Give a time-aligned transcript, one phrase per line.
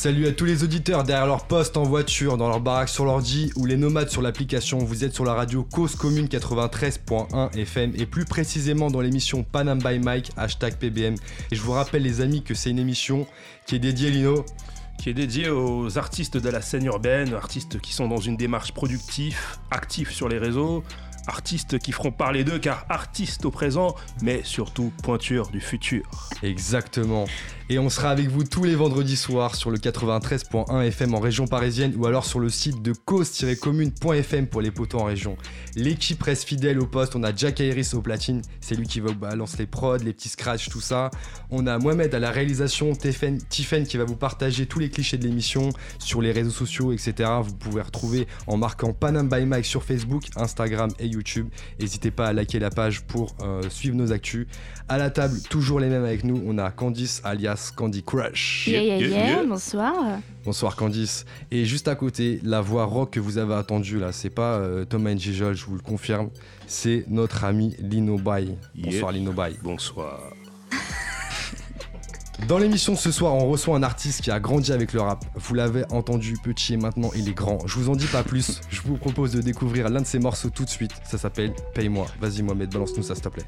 [0.00, 3.52] Salut à tous les auditeurs derrière leur poste en voiture, dans leur baraque sur l'ordi
[3.54, 4.78] ou les nomades sur l'application.
[4.78, 9.78] Vous êtes sur la radio Cause Commune 93.1 FM et plus précisément dans l'émission Panam
[9.78, 11.16] by Mike, hashtag PBM.
[11.50, 13.26] Et je vous rappelle les amis que c'est une émission
[13.66, 14.46] qui est dédiée, Lino,
[14.98, 18.72] qui est dédié aux artistes de la scène urbaine, artistes qui sont dans une démarche
[18.72, 19.38] productive,
[19.70, 20.82] actifs sur les réseaux,
[21.26, 26.04] artistes qui feront parler d'eux car artistes au présent, mais surtout pointure du futur.
[26.42, 27.26] Exactement.
[27.72, 31.46] Et on sera avec vous tous les vendredis soirs sur le 93.1 FM en région
[31.46, 35.36] parisienne ou alors sur le site de cause-commune.fm pour les poteaux en région.
[35.76, 37.14] L'équipe reste fidèle au poste.
[37.14, 40.30] On a Jack Iris au platine, c'est lui qui va balancer les prods, les petits
[40.30, 41.12] scratchs, tout ça.
[41.50, 43.38] On a Mohamed à la réalisation, Tiffen
[43.86, 45.68] qui va vous partager tous les clichés de l'émission
[46.00, 47.30] sur les réseaux sociaux, etc.
[47.40, 51.46] Vous pouvez retrouver en marquant Panam by Mike sur Facebook, Instagram et YouTube.
[51.78, 54.48] N'hésitez pas à liker la page pour euh, suivre nos actus.
[54.88, 58.66] À la table, toujours les mêmes avec nous, on a Candice alias Candy Crush.
[58.68, 59.94] Yeah, yeah, yeah, bonsoir.
[60.44, 61.26] Bonsoir Candice.
[61.50, 64.84] Et juste à côté, la voix rock que vous avez attendue là, c'est pas euh,
[64.84, 66.30] Thomas Njijol, je vous le confirme,
[66.66, 68.48] c'est notre ami Lino Bay.
[68.74, 69.54] Bonsoir Lino Bay.
[69.62, 70.20] Bonsoir.
[72.48, 75.24] Dans l'émission ce soir, on reçoit un artiste qui a grandi avec le rap.
[75.34, 77.66] Vous l'avez entendu petit et maintenant il est grand.
[77.66, 78.60] Je vous en dis pas plus.
[78.70, 80.92] Je vous propose de découvrir l'un de ses morceaux tout de suite.
[81.04, 82.06] Ça s'appelle Paye-moi.
[82.20, 83.44] Vas-y Mohamed, balance-nous ça s'il te plaît.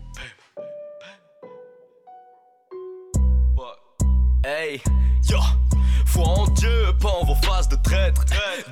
[4.54, 4.82] Hey,
[5.30, 5.38] yo,
[6.04, 8.22] foi en Dieu, pas en vos faces de traître.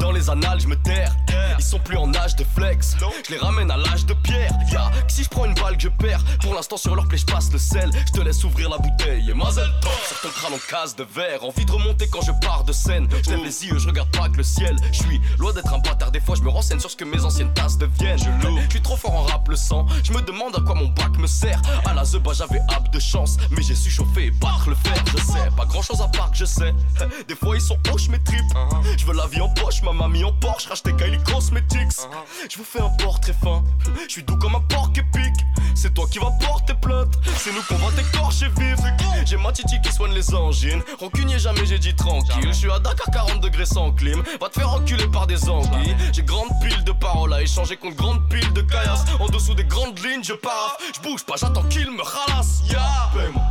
[0.01, 1.15] Dans les annales, je me terre.
[1.59, 2.97] Ils sont plus en âge de flex.
[3.27, 4.51] Je les ramène à l'âge de pierre.
[4.73, 6.25] Ya, si je prends une balle que je perds.
[6.41, 7.91] Pour l'instant, sur leur plaie, je passe le sel.
[8.07, 9.31] Je te laisse ouvrir la bouteille.
[9.31, 9.69] Et mazel
[10.09, 11.45] sur ton crâne en case de verre.
[11.45, 13.09] Envie de remonter quand je pars de scène.
[13.23, 14.77] Je lève les yeux, je regarde pas que le ciel.
[14.91, 16.11] Je suis loin d'être un bâtard.
[16.11, 18.19] Des fois, je me renseigne sur ce que mes anciennes tasses deviennent.
[18.19, 19.87] Je loue, je suis trop fort en rap le sang.
[20.03, 21.61] Je me demande à quoi mon bac me sert.
[21.85, 23.37] À la Zeba, j'avais hâte de chance.
[23.51, 24.95] Mais j'ai su chauffer et battre le fer.
[25.15, 26.75] Je sais, pas grand chose à part que je sais.
[27.29, 28.41] Des fois, ils sont hoches, mes tripes.
[28.97, 30.67] Je veux la vie en poche, ma mamie en Porsche.
[30.67, 32.01] Racheter Kylie Cosmetics.
[32.51, 33.63] Je vous fais un portrait fin.
[34.07, 35.45] Je suis doux comme un porc épique.
[35.75, 37.15] C'est toi qui vas porter plainte.
[37.37, 38.79] C'est nous qu'on va t'écorcher vif.
[39.25, 40.83] J'ai ma titi qui soigne les angines.
[40.99, 42.43] Rancunier, jamais j'ai dit tranquille.
[42.49, 44.23] Je suis à Dakar 40 degrés sans clim.
[44.41, 45.97] Va te faire enculer par des anguilles.
[46.13, 49.05] J'ai grande pile de paroles à échanger contre grande pile de caillasse.
[49.19, 50.77] En dessous des grandes lignes, je pars.
[50.95, 52.63] Je bouge pas, j'attends qu'il me ralasse.
[52.69, 52.81] Yeah.
[53.15, 53.43] Paye-moi,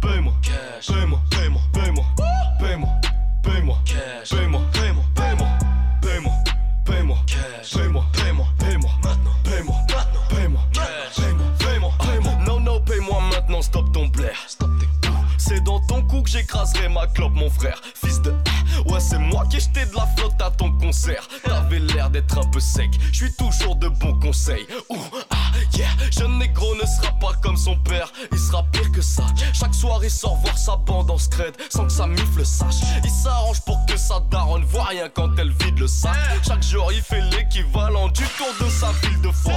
[0.00, 0.32] paye-moi,
[0.86, 2.04] paye-moi, paye-moi, paye-moi,
[2.58, 2.88] paye-moi,
[3.42, 3.78] paye-moi,
[4.28, 4.93] paye-moi, paye-moi,
[7.72, 12.32] paye-moi, paye-moi, paye-moi, maintenant, paye-moi, maintenant, paye-moi, paye-moi, paye-moi, paye-moi.
[12.46, 14.38] Non, non, paye-moi maintenant, stop ton blaire.
[14.46, 15.08] Stop tes
[15.38, 17.80] C'est dans ton cou que j'écraserai ma clope, mon frère.
[17.94, 18.34] Fils de.
[18.86, 21.28] Ouais, c'est moi qui ai de la flotte à ton concert.
[21.44, 22.90] T'avais l'air d'être un peu sec.
[23.12, 24.66] Je suis toujours de bons conseils.
[24.90, 24.96] Ouh,
[26.10, 28.12] Jeune négro ne sera pas comme son père.
[28.32, 29.24] Il sera pire que ça.
[29.52, 32.76] Chaque soir, il sort voir sa bande en scred sans que sa mif le sache.
[33.02, 36.14] Il s'arrange pour que sa daronne voit rien quand elle vide le sac.
[36.46, 39.54] Chaque jour, il fait l'équivalent du tour de sa ville de foi.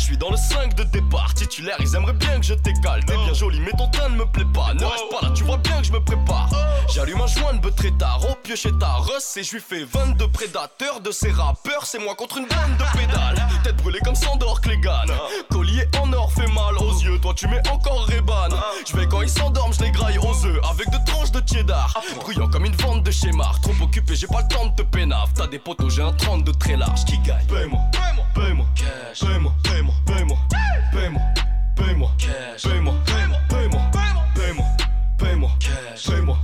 [0.00, 1.34] Je suis dans le 5 de départ.
[1.34, 3.04] Titulaire, ils aimeraient bien que je t'écale.
[3.04, 4.72] T'es bien joli, mais ton teint ne me plaît pas.
[4.72, 6.48] Ne reste pas là, tu vois bien que je me prépare.
[6.92, 8.22] J'allume un joint de très tard.
[8.28, 11.84] Au pieu chez ta Russ et je lui fais 22 prédateurs de ces rappeurs.
[11.84, 13.46] C'est moi contre une bande de pédales.
[13.62, 15.12] Tête brûlée comme Sandor Clegane.
[15.50, 17.18] Collier en or fait mal aux yeux.
[17.20, 18.56] Toi, tu mets encore Reban.
[18.88, 20.60] Je vais quand ils s'endorment, je les graille aux œufs.
[20.70, 22.00] Avec deux tranches de cheddar.
[22.16, 23.60] Bruyant comme une vente de schémar.
[23.60, 25.28] Trop occupé, j'ai pas le temps de te pénave.
[25.34, 27.44] T'as des potos, j'ai un 30 de très large qui gagne.
[27.46, 28.66] Paye-moi, paye-moi, paye-moi,
[29.20, 30.38] paye-moi, paye-moi, paye-moi,
[30.92, 31.20] paye-moi,
[31.76, 32.10] paye-moi, paye-moi,
[32.62, 34.66] paye-moi, paye-moi, paye-moi, paye-moi, paye-moi,
[35.18, 35.50] paye-moi,
[36.06, 36.38] paye-moi,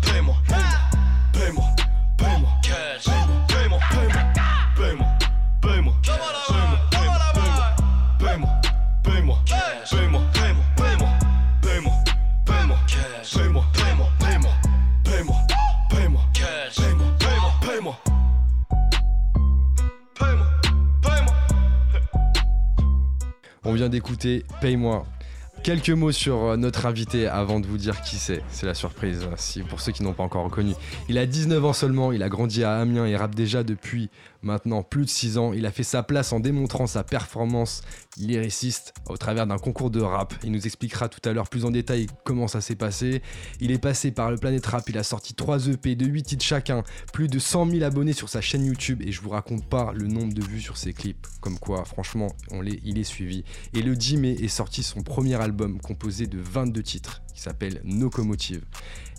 [23.85, 25.05] d'écouter Paye-moi.
[25.63, 28.43] Quelques mots sur euh, notre invité avant de vous dire qui c'est.
[28.49, 30.73] C'est la surprise, euh, si, pour ceux qui n'ont pas encore reconnu.
[31.09, 34.09] Il a 19 ans seulement, il a grandi à Amiens et rappe déjà depuis
[34.43, 35.53] maintenant plus de 6 ans.
[35.53, 37.83] Il a fait sa place en démontrant sa performance
[38.19, 40.35] lyriciste au travers d'un concours de rap.
[40.45, 43.23] Il nous expliquera tout à l'heure plus en détail comment ça s'est passé.
[43.61, 46.45] Il est passé par le Planète Rap, il a sorti 3 EP de 8 titres
[46.45, 46.83] chacun,
[47.13, 50.07] plus de 100 000 abonnés sur sa chaîne YouTube et je vous raconte pas le
[50.07, 51.27] nombre de vues sur ses clips.
[51.41, 53.45] Comme quoi, franchement, il est suivi.
[53.75, 57.81] Et le 10 mai est sorti son premier album composé de 22 titres qui s'appelle
[57.85, 58.63] Locomotive.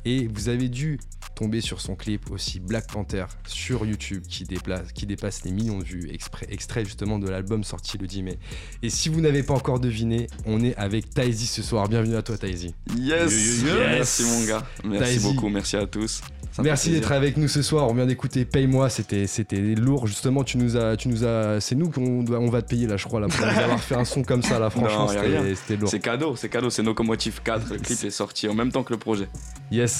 [0.05, 0.99] Et vous avez dû
[1.35, 5.77] tomber sur son clip aussi Black Panther sur YouTube qui, déplace, qui dépasse les millions
[5.79, 8.39] de vues, exprès- extrait justement de l'album sorti le 10 mai.
[8.81, 11.87] Et si vous n'avez pas encore deviné, on est avec Taizy ce soir.
[11.89, 12.73] Bienvenue à toi Taizy.
[12.97, 13.75] Yes, yo.
[13.77, 14.65] Merci mon gars.
[14.83, 16.21] Merci beaucoup, merci à tous.
[16.63, 17.87] Merci d'être avec nous ce soir.
[17.87, 20.43] On vient d'écouter Paye-moi, c'était c'était lourd justement.
[20.43, 22.97] Tu nous as, tu nous as, c'est nous qu'on doit, on va te payer là,
[22.97, 24.69] je crois, là, pour avoir fait un son comme ça là.
[24.71, 25.89] Franchement, c'était lourd.
[25.89, 27.73] C'est cadeau, c'est cadeau, c'est Locomotive 4.
[27.73, 29.27] Le clip est sorti en même temps que le projet.
[29.69, 29.96] Yes.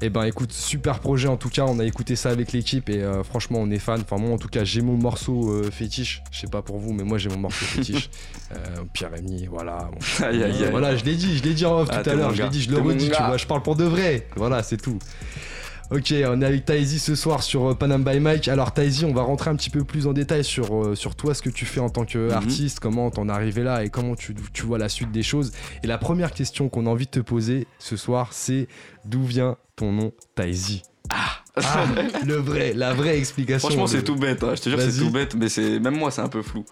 [0.00, 3.02] Eh ben écoute, super projet en tout cas, on a écouté ça avec l'équipe et
[3.02, 4.00] euh, franchement on est fan.
[4.00, 6.92] Enfin moi en tout cas j'ai mon morceau euh, fétiche, je sais pas pour vous
[6.92, 8.10] mais moi j'ai mon morceau fétiche.
[8.50, 8.56] Euh,
[8.94, 9.90] Pierre Rémy, voilà.
[9.92, 9.98] bon.
[10.24, 10.70] Aïe aïe aïe.
[10.70, 12.48] Voilà, je l'ai dit, je l'ai dit en off Ah, tout à l'heure, je l'ai
[12.48, 14.26] dit, je le redis, tu vois, je parle pour de vrai.
[14.36, 14.98] Voilà, c'est tout.
[15.90, 18.48] Ok, on est avec Taizy ce soir sur euh, Panam by Mike.
[18.48, 21.42] Alors Taizy, on va rentrer un petit peu plus en détail sur, sur toi, ce
[21.42, 24.62] que tu fais en tant qu'artiste, comment t'en es arrivé là et comment tu, tu
[24.62, 25.52] vois la suite des choses.
[25.82, 28.66] Et la première question qu'on a envie de te poser ce soir, c'est
[29.04, 31.38] d'où vient ton nom Taizy Ah,
[32.26, 33.68] le vrai, la vraie explication.
[33.68, 34.52] Franchement, Le- c'est tout bête, hein.
[34.54, 36.64] je te jure, c'est tout bête, mais c'est même moi, c'est un peu flou.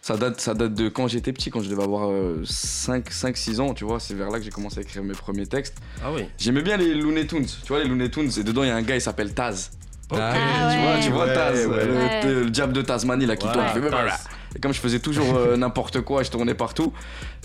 [0.00, 2.08] Ça date, ça date de quand j'étais petit, quand je devais avoir
[2.44, 5.76] 5-6 ans, tu vois, c'est vers là que j'ai commencé à écrire mes premiers textes.
[6.02, 6.24] Ah oui.
[6.38, 8.76] J'aimais bien les Looney Tunes, tu vois, les Looney Tunes, et dedans il y a
[8.76, 9.70] un gars, il s'appelle Taz.
[10.10, 10.18] Ok.
[10.20, 12.24] Ah, Ah Tu vois, tu vois Ouais, Taz, ouais.
[12.24, 14.56] le, diable de Tasmanie là qui tourne, fait.
[14.56, 16.92] Et comme je faisais toujours euh, n'importe quoi, je tournais partout,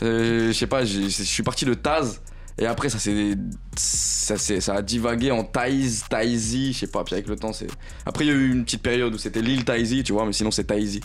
[0.01, 2.21] euh, je sais pas, je suis parti de Taz.
[2.59, 3.37] Et après, ça, s'est-
[3.75, 7.03] ça, ça a divagué en Taiz, Taizy, je sais pas.
[7.03, 7.67] Puis avec le temps, c'est.
[8.05, 10.33] Après, il y a eu une petite période où c'était l'île Taizy, tu vois, mais
[10.33, 11.01] sinon, c'est Taizy.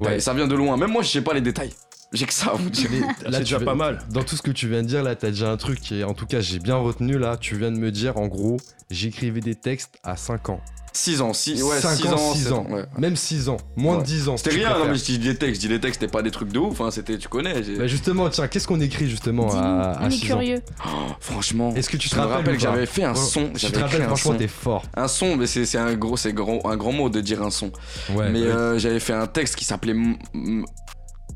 [0.00, 0.16] Ouais.
[0.16, 0.76] Et Ça vient de loin.
[0.76, 1.72] Même moi, je sais pas les détails.
[2.12, 2.90] J'ai que ça à vous dire.
[3.26, 3.98] Là, déjà viens- pas mal.
[4.10, 6.04] Dans tout ce que tu viens de dire, là, t'as déjà un truc qui est,
[6.04, 7.36] en tout cas, j'ai bien retenu là.
[7.36, 8.58] Tu viens de me dire, en gros,
[8.90, 10.60] j'écrivais des textes à 5 ans.
[10.96, 12.66] 6 ans, 6 ouais, 5 six ans, ans, 6 sept ans.
[12.70, 12.84] ouais.
[12.98, 13.56] Même 6 ans.
[13.76, 14.02] Moins Ouais.
[14.02, 14.36] de 10 ans.
[14.36, 16.30] C'était rien, non, mais je dis des textes, je dis des textes, c'était pas des
[16.30, 17.62] trucs de ouf, hein, c'était, tu connais.
[17.62, 20.62] j'ai- Bah justement, tiens, qu'est-ce qu'on écrit justement à, à on est 6 ans curieux.
[20.86, 20.88] Oh,
[21.20, 23.50] franchement, Est-ce que tu te je me rappelles rappelle que j'avais fait un son.
[23.54, 24.38] Je J'avais te rappelle, franchement, son.
[24.38, 24.82] t'es fort.
[24.96, 27.50] Un son, mais c'est, c'est un gros, c'est grand, un grand mot de dire un
[27.50, 27.70] son.
[28.14, 30.64] Ouais, mais euh, j'avais fait un texte qui s'appelait M- M-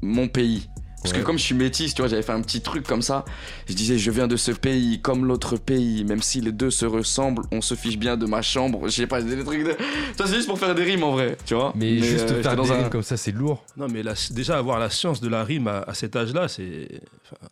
[0.03, 0.69] Mon pays.
[1.03, 1.21] Parce Ouais.
[1.21, 3.25] que comme je suis métis, tu vois, j'avais fait un petit truc comme ça.
[3.67, 6.05] Je disais, je viens de ce pays comme l'autre pays.
[6.05, 8.83] Même si les deux se ressemblent, on se fiche bien de ma chambre.
[8.87, 9.71] Je sais pas, des trucs de.
[10.19, 11.73] Ça, c'est juste pour faire des rimes en vrai, tu vois.
[11.75, 13.65] Mais, juste euh, faire des dans un- rimes comme ça, c'est lourd.
[13.79, 16.89] Non, mais la- déjà avoir la science de la rime à, à cet âge-là, c'est.
[17.25, 17.47] enfin,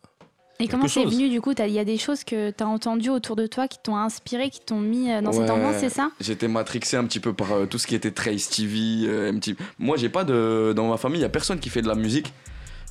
[0.59, 3.09] Et comment c'est venu du coup Il y a des choses que tu as entendues
[3.09, 5.49] autour de toi qui t'ont inspiré, qui t'ont mis euh, dans cette Ouais.
[5.51, 6.11] ambiance, c'est ça?
[6.19, 9.57] J'étais matrixé un petit peu par euh, tout ce qui était Trace TV, euh, MTV.
[9.79, 10.73] Moi, j'ai pas de.
[10.75, 12.31] Dans ma famille, il y a personne qui fait de la musique.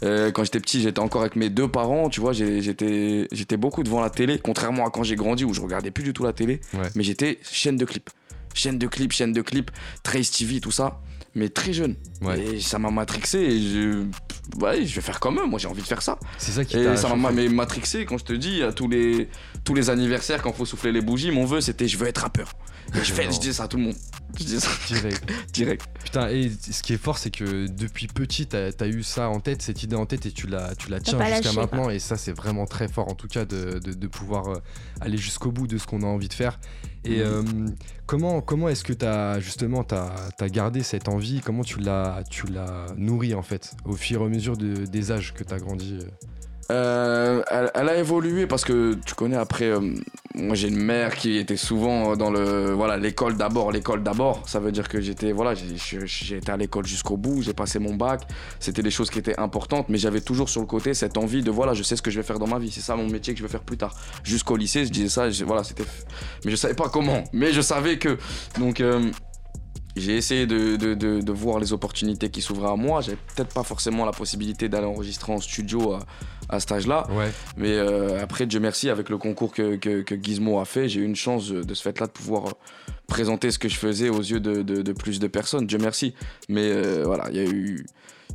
[0.05, 3.83] Euh, quand j'étais petit, j'étais encore avec mes deux parents, tu vois, j'étais j'étais beaucoup
[3.83, 6.33] devant la télé, contrairement à quand j'ai grandi où je regardais plus du tout la
[6.33, 6.89] télé, Ouais.
[6.95, 8.11] mais j'étais chaîne de clips.
[8.55, 9.71] Chaîne de clips, chaîne de clips,
[10.03, 11.01] Trace TV, tout ça,
[11.35, 11.97] mais très jeune.
[12.23, 12.41] Ouais.
[12.41, 14.05] Et ça m'a matrixé et je.
[14.61, 16.19] Ouais, je vais faire comme eux, moi j'ai envie de faire ça.
[16.39, 19.29] C'est ça qui Et ça m'a matrixé quand je te dis à tous les
[19.65, 22.53] tous les anniversaires quand faut souffler les bougies, mon vœu c'était je veux être rappeur.
[22.95, 23.97] Et je fais je disais ça à tout le monde.
[24.39, 25.31] Je disais ça direct.
[25.53, 25.87] direct.
[26.05, 29.41] Putain, et ce qui est fort, c'est que depuis petit, t'as as eu ça en
[29.41, 31.91] tête, cette idée en tête, et tu la, tu la tiens jusqu'à maintenant.
[31.91, 34.57] Et ça, c'est vraiment très fort, en tout cas, de, de- de pouvoir euh,
[35.01, 36.59] aller jusqu'au bout de ce qu'on a envie de faire.
[37.05, 37.25] Et Mhm.
[37.25, 37.43] euh,
[38.07, 40.11] comment, comment est-ce que t'as justement t'as
[40.41, 41.41] as gardé cette envie?
[41.41, 45.13] Comment tu l'as tu l'as nourri en fait au fur et à mesure de- des
[45.13, 46.09] âges que t'as grandi euh?
[46.71, 49.95] Euh, elle, elle a évolué parce que tu connais après euh,
[50.39, 54.43] moi j'ai une mère qui était souvent dans le voilà l'école d'abord l'école d'abord.
[54.47, 57.95] Ça veut dire que j'étais voilà j'ai- été à l'école jusqu'au bout j'ai passé mon
[57.95, 58.23] bac.
[58.61, 61.51] C'était des choses qui étaient importantes mais j'avais toujours sur le côté cette envie de
[61.51, 62.71] voilà je sais ce que je vais faire dans ma vie.
[62.71, 63.95] C'est ça mon métier que je vais faire plus tard.
[64.25, 65.85] Jusqu'au lycée je disais ça voilà c'était
[66.45, 67.25] mais je savais pas comment.
[67.33, 68.17] Mais je savais que
[68.59, 69.11] donc euh,
[70.01, 73.01] j'ai essayé de, de- de- de voir les opportunités qui s'ouvraient à moi.
[73.01, 76.01] J'avais peut-être pas forcément la possibilité d'aller enregistrer en studio à,
[76.49, 77.07] à cet âge-là.
[77.11, 77.31] Ouais.
[77.57, 81.01] Mais euh, après, Dieu merci, avec le concours que, que, que Gizmo a fait, j'ai
[81.01, 82.51] eu une chance de, ce fait-là de pouvoir euh,
[83.07, 85.67] présenter ce que je faisais aux yeux de, de- de plus de personnes.
[85.67, 86.15] Dieu merci.
[86.49, 87.87] Mais euh, voilà, il y a eu.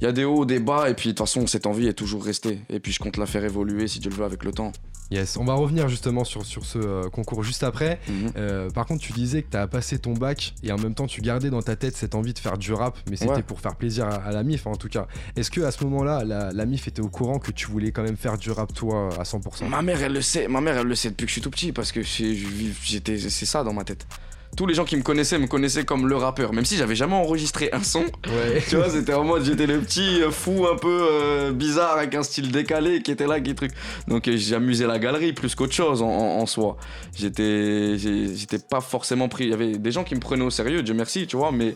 [0.01, 1.93] Il y a des hauts, des bas, et puis de toute façon, cette envie est
[1.93, 2.59] toujours restée.
[2.69, 4.71] Et puis je compte la faire évoluer, si Dieu le veut, avec le temps.
[5.11, 7.99] Yes, on va revenir justement sur, sur ce euh, concours juste après.
[8.07, 8.31] Mhm.
[8.35, 11.05] Euh, par contre, tu disais que tu as passé ton bac et en même temps
[11.05, 13.41] tu gardais dans ta tête cette envie de faire du rap, mais c'était Ouais.
[13.43, 15.05] pour faire plaisir à, à la MIF en tout cas.
[15.35, 18.01] Est-ce que à ce moment-là, la, la MIF était au courant que tu voulais quand
[18.01, 20.47] même faire du rap toi à 100% Ma mère, elle le sait.
[20.47, 23.63] Ma mère, elle le sait depuis que je suis tout petit parce que c'est ça
[23.63, 24.07] dans ma tête.
[24.55, 27.15] Tous les gens qui me connaissaient me connaissaient comme le rappeur, même si j'avais jamais
[27.15, 28.01] enregistré un son.
[28.27, 28.61] Ouais.
[28.69, 32.13] Tu vois, c'était en mode j'étais le petit euh, fou un peu euh, bizarre avec
[32.15, 33.71] un style décalé qui était là, qui truc.
[34.07, 36.77] Donc euh, j'amusais la galerie plus qu'autre chose en, en- en soi.
[37.17, 39.45] J'étais, pas forcément pris.
[39.45, 41.75] Il y avait des gens qui me prenaient au sérieux, Dieu merci, tu vois, mais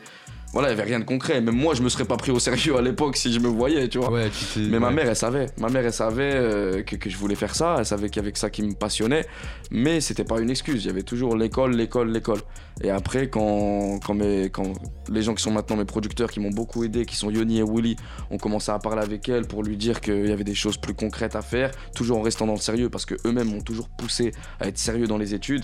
[0.53, 1.41] voilà, il y avait rien de concret.
[1.41, 3.87] Même moi, je me serais pas pris au sérieux à l'époque si je me voyais,
[3.89, 4.11] tu vois.
[4.11, 5.47] Ouais, tu Mais ma mère, elle savait.
[5.57, 7.75] Ma mère, elle savait euh, que, que je voulais faire ça.
[7.79, 9.25] Elle savait qu'il y avait que ça qui me passionnait.
[9.71, 10.85] Mais c'était pas une excuse.
[10.85, 12.39] Il y avait toujours l'école, l'école, l'école.
[12.83, 14.73] Et après, quand, quand, mes, quand
[15.09, 17.63] les gens qui sont maintenant mes producteurs, qui m'ont beaucoup aidé, qui sont Yoni et
[17.63, 17.95] Willy,
[18.29, 20.93] ont commencé à parler avec elle pour lui dire qu'il y avait des choses plus
[20.93, 24.67] concrètes à faire, toujours en restant dans le sérieux, parce qu'eux-mêmes m'ont toujours poussé à
[24.67, 25.63] être sérieux dans les études.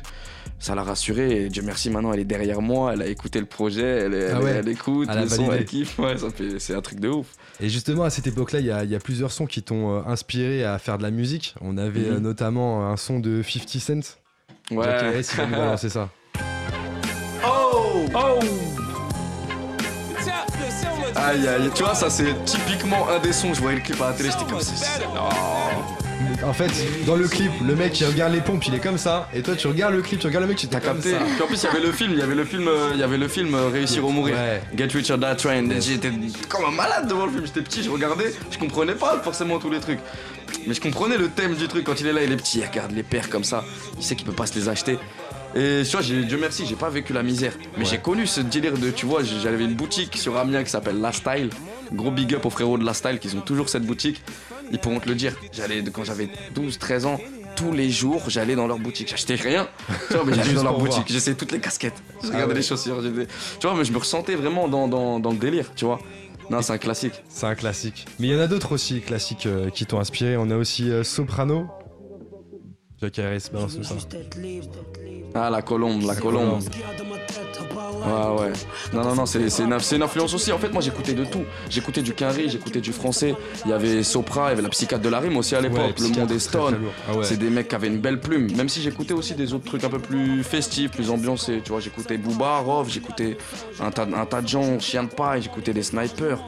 [0.59, 1.45] Ça l'a rassurée.
[1.45, 2.93] Et Dieu merci, maintenant, elle est derrière moi.
[2.93, 3.83] Elle a écouté le projet.
[3.83, 4.51] Elle, est- Ah elle, ouais.
[4.51, 5.07] elle écoute.
[5.11, 5.99] Elle a le son, elle kiffe.
[5.99, 6.15] Ouais,
[6.57, 7.27] c'est un truc de ouf.
[7.59, 9.97] Et justement, à cette époque-là, il y, a- il y a plusieurs sons qui t'ont
[9.97, 11.53] euh, inspiré à faire de la musique.
[11.61, 12.15] On avait Mhm.
[12.15, 14.17] euh, notamment un son de 50 Cent.
[14.71, 15.21] Ouais.
[15.51, 16.09] Balancer ça.
[17.45, 18.39] Oh Oh
[21.15, 23.53] Aïe aïe, tu vois, ça c'est typiquement un des sons.
[23.53, 24.73] Je voyais le clip à la télé, j'étais comme ça.
[26.45, 26.71] En fait,
[27.05, 29.29] dans le clip, le mec il regarde les pompes, il est comme ça.
[29.33, 31.17] Et toi, tu regardes le clip, tu regardes le mec, tu t'es T'as capté ça.
[31.19, 32.99] Puis en plus, il y avait le film, il y avait le film, euh, il
[32.99, 34.35] y avait le film euh, Réussir ou mourir.
[34.35, 34.61] Ouais.
[34.75, 35.69] Get Rich or Die Train.
[35.79, 36.11] J'étais
[36.49, 37.45] comme un malade devant le film.
[37.45, 39.99] J'étais petit, je regardais, je comprenais pas forcément tous les trucs.
[40.67, 42.65] Mais je comprenais le thème du truc quand il est là, il est petit, il
[42.65, 43.63] regarde les pères comme ça.
[43.97, 44.97] Il sait qu'il peut pas se les acheter.
[45.55, 47.53] Et tu vois, Dieu merci, j'ai pas vécu la misère.
[47.77, 50.99] Mais j'ai connu ce délire de, tu vois, j'avais une boutique sur Amiens qui s'appelle
[50.99, 51.49] La Style.
[51.91, 54.21] Gros big up aux frérots de La Style qui ont toujours cette boutique.
[54.71, 55.35] Ils pourront te le dire.
[55.51, 57.19] J'allais, quand j'avais 12, 13 ans,
[57.55, 59.09] tous les jours, j'allais dans leur boutique.
[59.09, 59.67] J'achetais rien,
[60.07, 61.03] tu vois, mais j'allais dans leur boutique.
[61.07, 62.01] J'essayais toutes les casquettes.
[62.23, 62.59] Je Ah regardais ouais.
[62.59, 62.99] les chaussures.
[63.59, 65.99] Tu vois, mais je me ressentais vraiment dans, dans, dans le délire, tu vois.
[66.49, 67.13] Non, c'est un classique.
[67.29, 68.05] C'est un classique.
[68.19, 70.35] Mais il y en a d'autres aussi classiques euh, qui t'ont inspiré.
[70.35, 71.67] On a aussi euh, Soprano.
[73.09, 73.95] Tout ça.
[75.35, 76.61] Ah, la colombe, la colombe.
[76.61, 78.53] Ouais, ouais.
[78.93, 80.51] Non, non, non, c'est c'est une, c'est une influence aussi.
[80.51, 81.43] En fait, moi, j'écoutais de tout.
[81.69, 83.35] J'écoutais du Quinry, j'écoutais du français.
[83.65, 85.95] Il y avait Sopra, il y avait la psychiatre de la rime aussi à l'époque.
[85.99, 86.77] Ouais, le monde est stone.
[87.09, 87.23] Ah ouais.
[87.23, 88.55] C'est des mecs qui avaient une belle plume.
[88.55, 91.61] Même si j'écoutais aussi des autres trucs un peu plus festifs, plus ambiancés.
[91.63, 93.37] Tu vois, j'écoutais Booba, Rov, j'écoutais
[93.79, 96.39] un tas, un tas de gens, Chien de paille, j'écoutais des snipers.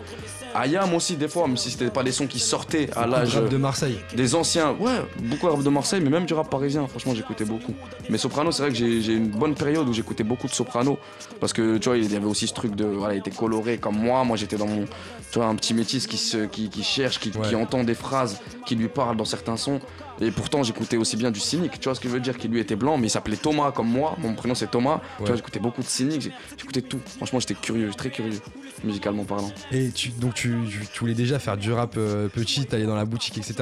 [0.56, 3.58] Ayam aussi, des fois, même si c'était pas des sons qui sortaient à l'âge de
[3.58, 4.00] Marseille.
[4.16, 4.72] des anciens.
[4.80, 6.88] Ouais, beaucoup de rap de Marseille, mais même du rap parisien.
[6.88, 7.74] Franchement, j'écoutais beaucoup.
[8.10, 10.98] Mais Soprano, c'est vrai que j'ai j'ai une bonne période où j'écoutais beaucoup de Soprano.
[11.40, 12.86] Parce que, tu vois, il y avait aussi ce truc de.
[12.86, 14.24] Voilà, il était coloré comme moi.
[14.24, 14.86] Moi, j'étais dans mon.
[15.32, 17.50] Tu vois, un petit métis qui, se, qui, qui cherche, qui, Ouais.
[17.50, 19.80] qui entend des phrases qui lui parlent dans certains sons.
[20.22, 21.80] Et pourtant, j'écoutais aussi bien du cynique.
[21.80, 23.72] Tu vois ce que je veux dire Qui lui était blanc, mais il s'appelait Thomas
[23.72, 24.16] comme moi.
[24.20, 25.02] Mon prénom, c'est Thomas.
[25.18, 26.30] Tu vois, j'écoutais beaucoup de cynique.
[26.58, 27.00] J'écoutais tout.
[27.18, 28.40] Franchement, j'étais curieux, très curieux,
[28.84, 29.52] musicalement parlant.
[29.72, 30.56] Et tu, donc tu
[31.00, 33.56] voulais déjà faire du rap euh, petit, t'allais dans la boutique, etc.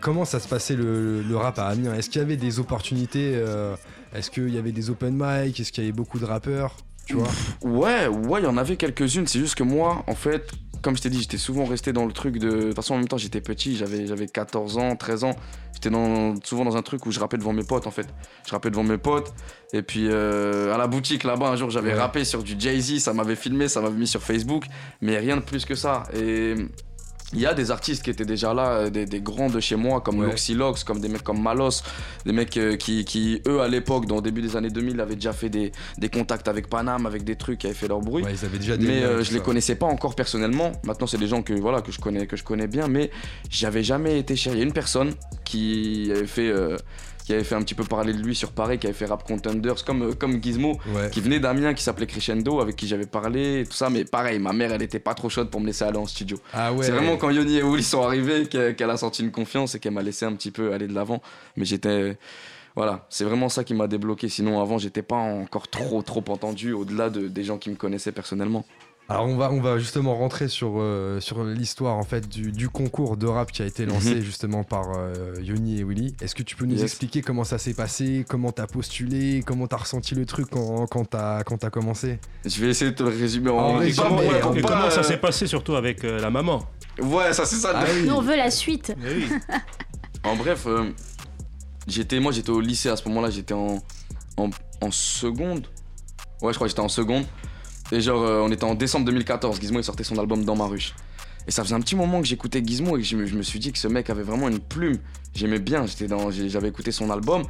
[0.00, 1.94] Comment ça se passait le, le rap à Amiens?
[1.94, 3.74] Est-ce qu'il y avait des opportunités euh,
[4.14, 5.58] Est-ce qu'il y avait des open mic?
[5.58, 6.76] Est-ce qu'il y avait beaucoup de rappeurs?
[7.06, 7.28] Tu vois?
[7.62, 9.26] Ouais, ouais, il y en avait quelques-unes.
[9.26, 10.50] C'est juste que moi, en fait,
[10.84, 12.48] comme je t'ai dit, j'étais souvent resté dans le truc de.
[12.50, 15.34] De toute façon, en même temps, j'étais petit, j'avais, j'avais 14 ans, 13 ans.
[15.72, 18.06] J'étais dans, souvent dans un truc où je rappais devant mes potes, en fait.
[18.46, 19.32] Je rappais devant mes potes.
[19.72, 21.98] Et puis, euh, à la boutique là-bas, un jour, j'avais Ouais.
[21.98, 24.66] rappé sur du Jay-Z, ça m'avait filmé, ça m'avait mis sur Facebook.
[25.00, 26.04] Mais rien de plus que ça.
[26.14, 26.54] Et.
[27.34, 29.76] Il y a des artistes qui étaient déjà là, euh, des, des grands de chez
[29.76, 30.34] moi, comme Ouais.
[30.86, 31.82] Comme des mecs comme Malos,
[32.24, 35.14] des mecs euh, qui, qui, eux, à l'époque, dans le début des années 2000, avaient
[35.14, 38.24] déjà fait des, des contacts avec Paname, avec des trucs qui avaient fait leur bruit.
[38.24, 40.72] Ouais, ils avaient déjà des Mais euh, je les connaissais pas encore personnellement.
[40.84, 43.10] Maintenant, c'est des gens que voilà que je connais que je connais bien, mais
[43.50, 44.52] j'avais jamais été cher.
[44.54, 45.14] Il y a une personne
[45.44, 46.76] qui avait fait euh,
[47.24, 49.24] qui avait fait un petit peu parler de lui sur Paris, qui avait fait Rap
[49.26, 51.08] Contenders comme euh, comme Gizmo, Ouais.
[51.10, 53.88] qui venait d'Amiens, qui s'appelait Crescendo, avec qui j'avais parlé et tout ça.
[53.90, 56.38] Mais pareil, ma mère, elle était pas trop chaude pour me laisser aller en studio.
[56.52, 56.84] Ah ouais.
[56.84, 59.80] C'est vraiment quand Yoni et Willy sont arrivés qu'elle qu'elle a senti une confiance et
[59.80, 61.22] qu'elle m'a laissé un petit peu aller de l'avant.
[61.56, 62.16] Mais j'étais.
[62.76, 64.28] Voilà, c'est vraiment ça qui m'a débloqué.
[64.28, 68.10] Sinon, avant, j'étais pas encore trop, trop entendu au-delà de, des gens qui me connaissaient
[68.10, 68.64] personnellement.
[69.10, 72.70] Alors on va, on va justement rentrer sur, euh, sur l'histoire en fait du, du
[72.70, 74.20] concours de rap qui a été lancé Mhm.
[74.22, 76.16] justement par euh, Yoni et Willy.
[76.22, 76.84] Est-ce que tu peux nous Yes.
[76.84, 81.04] expliquer comment ça s'est passé, comment t'as postulé, comment t'as ressenti le truc quand, quand
[81.04, 82.18] t'as quand t'as commencé?
[82.46, 84.06] Je vais essayer de te le résumer en, En Et résumé,
[84.40, 86.62] comment, et ça euh, s'est passé surtout avec euh, la maman?
[86.98, 87.72] Ouais, ça c'est ça.
[87.74, 88.06] Ah oui.
[88.08, 88.94] Nous, on veut la suite.
[89.04, 89.26] Oui.
[90.26, 90.88] En bref, euh,
[91.86, 93.82] j'étais, moi j'étais au lycée à ce moment-là, j'étais en,
[94.38, 94.48] en,
[94.80, 95.66] en seconde.
[96.40, 97.26] Ouais, je crois que j'étais en seconde.
[97.92, 100.66] Et genre, euh, on était en décembre 2014, Gizmo il sortait son album Dans ma
[100.66, 100.94] ruche.
[101.46, 103.42] Et ça faisait un petit moment que j'écoutais Gizmo et que je me, je me
[103.42, 104.98] suis dit que ce mec avait vraiment une plume.
[105.34, 107.42] J'aimais bien, j'étais dans, j'avais écouté son album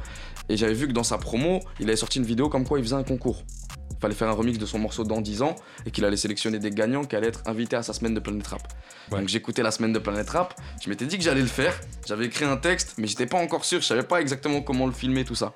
[0.49, 2.83] et j'avais vu que dans sa promo, il avait sorti une vidéo comme quoi il
[2.83, 3.43] faisait un concours.
[3.91, 6.59] Il fallait faire un remix de son morceau dans 10 ans et qu'il allait sélectionner
[6.59, 8.73] des gagnants qui allaient être invités à sa semaine de Planet Rap.
[9.11, 9.19] Ouais.
[9.19, 12.25] Donc j'écoutais la semaine de Planet Rap, je m'étais dit que j'allais le faire, j'avais
[12.25, 15.23] écrit un texte, mais j'étais pas encore sûr, je savais pas exactement comment le filmer,
[15.23, 15.53] tout ça.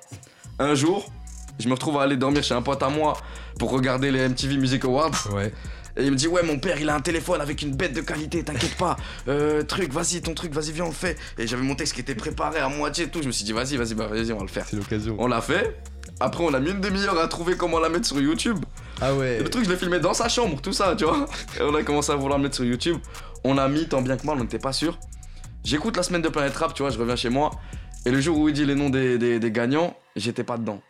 [0.58, 1.10] Un jour,
[1.60, 3.16] je me retrouve à aller dormir chez un pote à moi
[3.58, 5.10] pour regarder les MTV Music Awards.
[5.34, 5.52] Ouais.
[5.96, 8.00] Et il me dit ouais mon père il a un téléphone avec une bête de
[8.00, 8.96] qualité, t'inquiète pas.
[9.28, 11.16] Euh, truc, vas-y ton truc, vas-y viens on le fait.
[11.36, 13.20] Et j'avais mon texte qui était préparé à moitié et tout.
[13.22, 14.66] Je me suis dit vas-y vas-y bah, vas-y on va le faire.
[14.70, 15.16] C'est l'occasion.
[15.18, 15.76] On l'a fait.
[16.20, 18.58] Après on a mis une demi-heure à trouver comment la mettre sur YouTube.
[19.00, 19.38] Ah ouais.
[19.40, 21.26] Et le truc je l'ai filmé dans sa chambre, tout ça tu vois.
[21.58, 22.98] Et on a commencé à vouloir le mettre sur YouTube.
[23.42, 24.98] On a mis tant bien que mal, on n'était pas sûr.
[25.64, 27.50] J'écoute la semaine de Planète Rap, tu vois, je reviens chez moi.
[28.06, 30.80] Et le jour où il dit les noms des, des- des gagnants, j'étais pas dedans.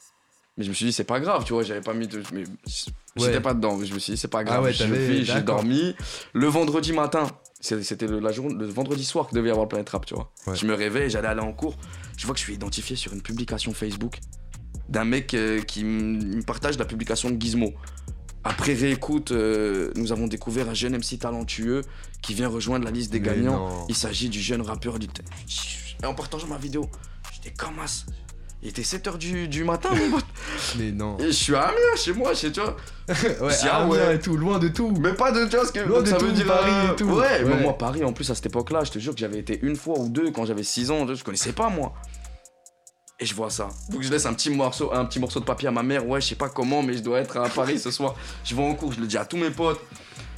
[0.61, 2.23] Mais je me suis dit, c'est pas grave, tu vois, j'avais pas mis de.
[2.35, 2.45] mais
[3.17, 3.41] J'étais Ouais.
[3.41, 4.59] pas dedans, je me suis dit, c'est pas grave.
[4.61, 5.95] Ah ouais, j'ai dormi.
[6.35, 7.27] Le vendredi matin,
[7.63, 10.31] c'était le, la journée, le vendredi soir que devait y avoir Planète Rap, tu vois.
[10.47, 10.55] Ouais.
[10.55, 11.79] Je me réveille, j'allais aller en cours.
[12.19, 14.21] Je vois que je suis identifié sur une publication Facebook
[14.91, 17.73] d'un mec euh, qui me partage la publication de Gizmo.
[18.45, 21.81] Après réécoute, euh, nous avons découvert un jeune MC talentueux
[22.21, 23.69] qui vient rejoindre la liste des Mais gagnants.
[23.71, 23.87] non.
[23.89, 25.09] Il s'agit du jeune rappeur du.
[26.03, 26.87] Et en partageant ma vidéo,
[27.33, 28.05] j'étais comme as.
[28.63, 30.27] Il était 7h du, du matin, mon pote.
[30.79, 31.17] Mais non.
[31.19, 32.77] Et je suis à Amiens, chez moi, chez toi.
[33.41, 34.17] Ouais, Si, ah ouais.
[34.17, 34.93] et tout, loin de tout.
[35.01, 36.93] Mais pas de tu vois ce que Loin de ça tout, veut dire Paris euh,
[36.93, 37.05] et tout.
[37.07, 39.59] Ouais, mais moi Paris en plus à cette époque-là, je te jure que j'avais été
[39.63, 41.93] une fois ou deux quand j'avais 6 ans, je connaissais pas moi.
[43.19, 43.69] Et je vois ça.
[43.91, 46.07] Donc je laisse un petit morceau, un petit morceau de papier à ma mère.
[46.07, 48.15] Ouais, je sais pas comment, mais je dois être à Paris ce soir.
[48.45, 49.81] Je vais en cours, je le dis à tous mes potes.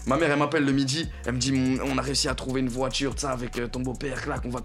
[0.07, 1.09] Ma mère, elle m'appelle le midi.
[1.27, 1.53] Elle me dit,
[1.85, 4.61] on a réussi à trouver une voiture, ça, avec euh, ton beau-père, clac, on va.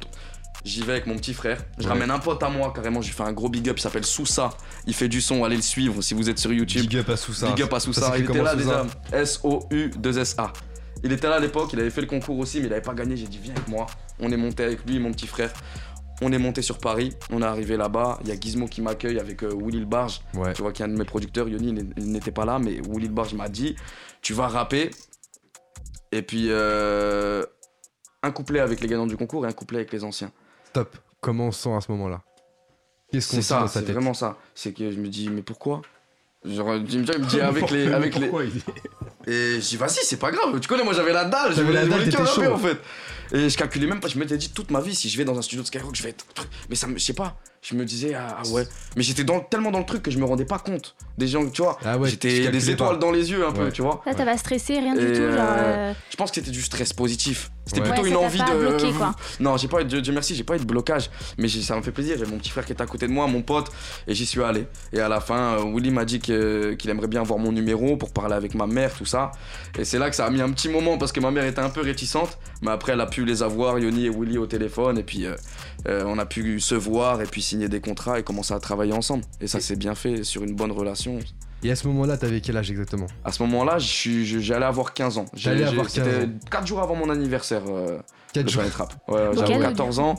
[0.66, 1.60] J'y vais avec mon petit frère.
[1.78, 1.90] Je Ouais.
[1.90, 3.02] ramène un pote à moi, carrément.
[3.02, 3.78] Je lui fais un gros big up.
[3.78, 4.50] Il s'appelle Sousa.
[4.86, 5.44] Il fait du son.
[5.44, 6.82] Allez le suivre si vous êtes sur YouTube.
[6.82, 7.48] Big up à Sousa.
[7.52, 8.14] Big up à Sousa.
[8.18, 8.86] Il était là déjà.
[9.14, 10.52] S-O-U-2-S-A.
[11.04, 12.94] Il était là à l'époque, il avait fait le concours aussi, mais il avait pas
[12.96, 13.16] gagné.
[13.16, 13.86] J'ai dit, viens avec moi.
[14.20, 15.54] On est monté avec lui, mon petit frère.
[16.22, 17.14] On est monté sur Paris.
[17.32, 18.18] On est arrivé là-bas.
[18.24, 20.22] Il y a Gizmo qui m'accueille avec euh, Willy le Barge.
[20.34, 20.54] Ouais.
[20.54, 22.58] Tu vois qu'il y a un de mes producteurs, Yoni, il il n'était pas là,
[22.58, 23.76] mais Willy le Barge m'a dit,
[24.24, 24.90] tu vas rapper.
[26.12, 27.46] Et puis, euh,
[28.24, 30.32] un couplet avec les gagnants du concours et un couplet avec les anciens.
[30.70, 30.98] Stop.
[31.22, 32.22] Comment on se sent à ce moment-là?
[33.12, 33.94] Qu'est-ce qu'on C'est sent dans sa c'est tête?
[33.96, 34.38] vraiment ça.
[34.54, 35.82] C'est que je me dis, mais pourquoi?
[36.46, 37.92] Genre, il me dit, il me dit avec les.
[37.92, 38.28] Avec les...
[38.28, 38.64] Pourquoi il dit-
[39.28, 40.60] Et je dis, vas-y, c'est pas grave.
[40.60, 41.54] Tu connais, moi j'avais la dalle.
[41.56, 42.78] J'avais la dalle, en fait.
[43.34, 44.08] Et je calculais même pas.
[44.08, 46.04] Je m'étais dit toute ma vie, si je vais dans un studio de Skyrock, je
[46.04, 46.26] vais être.
[46.70, 46.98] Mais ça me.
[46.98, 47.38] Je sais pas.
[47.62, 48.66] Je me disais, ah, ah ouais.
[48.96, 50.96] Mais j'étais dans, tellement dans le truc que je me rendais pas compte.
[51.18, 51.78] Des gens, tu vois.
[51.84, 52.98] Ah ouais, j'étais des étoiles pas.
[52.98, 53.72] dans les yeux un peu, Ouais.
[53.72, 54.02] tu vois.
[54.06, 55.22] Là, t'as pas stressé, rien Et, du tout.
[55.22, 57.52] Genre, euh, euh, Je pense que c'était du stress positif.
[57.66, 57.88] C'était Ouais.
[57.90, 58.60] plutôt Ouais, une ça envie pas de.
[58.60, 59.14] bloqué, quoi.
[59.42, 60.00] Non, j'ai pas eu de.
[60.00, 61.10] Dieu merci, j'ai pas eu de blocage.
[61.38, 62.16] Mais ça me fait plaisir.
[62.18, 63.70] J'ai mon petit frère qui est à côté de moi, mon pote,
[64.08, 64.68] et j'y suis allé.
[64.94, 68.14] Et à la fin, euh, Willy m'a dit qu'il aimerait bien avoir mon numéro pour
[68.14, 69.32] parler avec ma mère, tout ça.
[69.78, 71.60] Et c'est là que ça a mis un petit moment parce que ma mère était
[71.60, 72.38] un peu réticente.
[72.62, 74.98] Mais après, elle a pu les avoir, Yoni et Willy, au téléphone.
[75.00, 75.36] Et puis, euh,
[75.88, 78.94] euh, on a pu se voir et puis signer des contrats et commencer à travailler
[78.94, 79.24] ensemble.
[79.42, 81.20] Et ça s'est bien fait sur une bonne relation.
[81.64, 83.08] Et à ce moment-là, t'avais quel âge exactement?
[83.26, 85.26] À ce moment-là, j'allais avoir 15 ans.
[85.34, 86.30] J'ai- avoir 15 C'était ans.
[86.52, 87.62] 4 jours avant mon anniversaire.
[87.70, 87.98] euh,
[88.34, 88.64] 4 de jours.
[89.08, 90.16] Ouais, j'avais cadeau, 14 ans.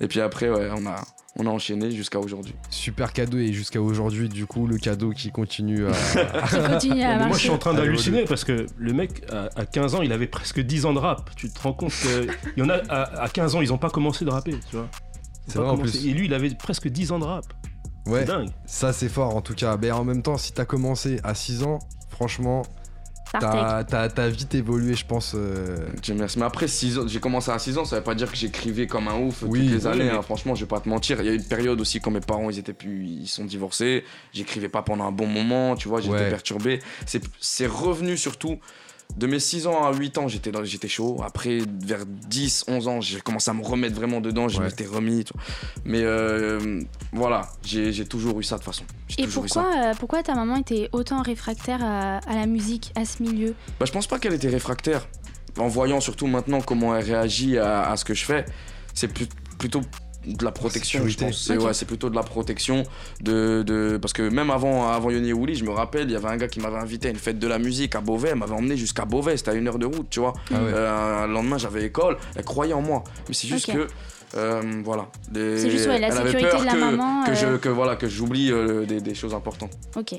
[0.00, 0.96] Et puis après, ouais, on a,
[1.36, 2.54] on a enchaîné jusqu'à aujourd'hui.
[2.68, 5.92] Super cadeau et jusqu'à aujourd'hui, du coup, le cadeau qui continue à.
[6.50, 9.48] qui continue à Mais moi, je suis en train d'halluciner parce que le mec, à,
[9.56, 11.30] à 15 ans, il avait presque 10 ans de rap.
[11.36, 13.88] Tu te rends compte qu'il y en a à, à 15 ans, ils ont pas
[13.90, 14.88] commencé de rapper, tu vois.
[15.46, 16.06] C'est vrai en plus.
[16.06, 17.44] Et lui, il avait presque 10 ans de rap.
[18.06, 18.48] Ouais, C'est dingue.
[18.66, 19.76] ça c'est fort en tout cas.
[19.80, 21.78] Mais en même temps, si t'as commencé à 6 ans,
[22.10, 22.62] franchement,
[23.38, 25.32] t'as t'as- t'as vite évolué, je pense.
[25.34, 26.38] euh, Dieu merci.
[26.38, 28.86] Mais après, 6 ans, j'ai commencé à 6 ans, ça veut pas dire que j'écrivais
[28.86, 30.04] comme un ouf Oui, toutes les oui, années.
[30.04, 30.22] mais- hein.
[30.22, 31.20] Franchement, je vais pas te mentir.
[31.20, 33.44] Il y a eu une période aussi quand mes parents ils étaient plus, ils sont
[33.44, 34.04] divorcés.
[34.32, 36.28] J'écrivais pas pendant un bon moment, tu vois, j'étais Ouais.
[36.30, 36.80] perturbé.
[37.06, 38.58] C'est c'est revenu surtout.
[39.16, 41.20] De mes 6 ans à 8 ans, j'étais dans- j'étais chaud.
[41.24, 44.48] Après, vers 10, 11 ans, j'ai commencé à me remettre vraiment dedans.
[44.48, 44.66] Je Ouais.
[44.66, 45.24] m'étais remis.
[45.84, 46.80] Mais euh,
[47.12, 48.84] voilà, j'ai j'ai toujours eu ça de toute façon.
[49.08, 53.04] J'ai Et pourquoi, euh, pourquoi ta maman était autant réfractaire à, à la musique, à
[53.04, 53.54] ce milieu?
[53.78, 55.06] Bah, je pense pas qu'elle était réfractaire.
[55.58, 58.46] En voyant surtout maintenant comment elle réagit à, à ce que je fais,
[58.94, 59.82] c'est plus- plutôt
[60.26, 61.00] de la protection.
[61.04, 61.24] Je Sécurité.
[61.26, 61.42] pense.
[61.46, 61.64] C'est Ok.
[61.66, 62.82] ouais, c'est plutôt de la protection.
[63.20, 66.16] De, de- Parce que même avant, avant Yoni et Wouli, je me rappelle, il y
[66.16, 68.30] avait un gars qui m'avait invité à une fête de la musique à Beauvais.
[68.30, 69.36] Elle m'avait emmené jusqu'à Beauvais.
[69.36, 70.32] C'était à une heure de route, tu vois.
[70.50, 70.70] Ah ouais.
[70.74, 72.16] Euh, le lendemain, j'avais école.
[72.36, 73.04] Elle croyait en moi.
[73.28, 73.86] Mais c'est juste que.
[74.36, 75.08] euh, voilà.
[75.34, 77.34] Les- C'est juste, ouais, la elle avait sécurité peur de la que, maman, Que, euh.
[77.34, 79.72] je, que, voilà, que j'oublie euh, des, des choses importantes.
[79.96, 80.14] Ok.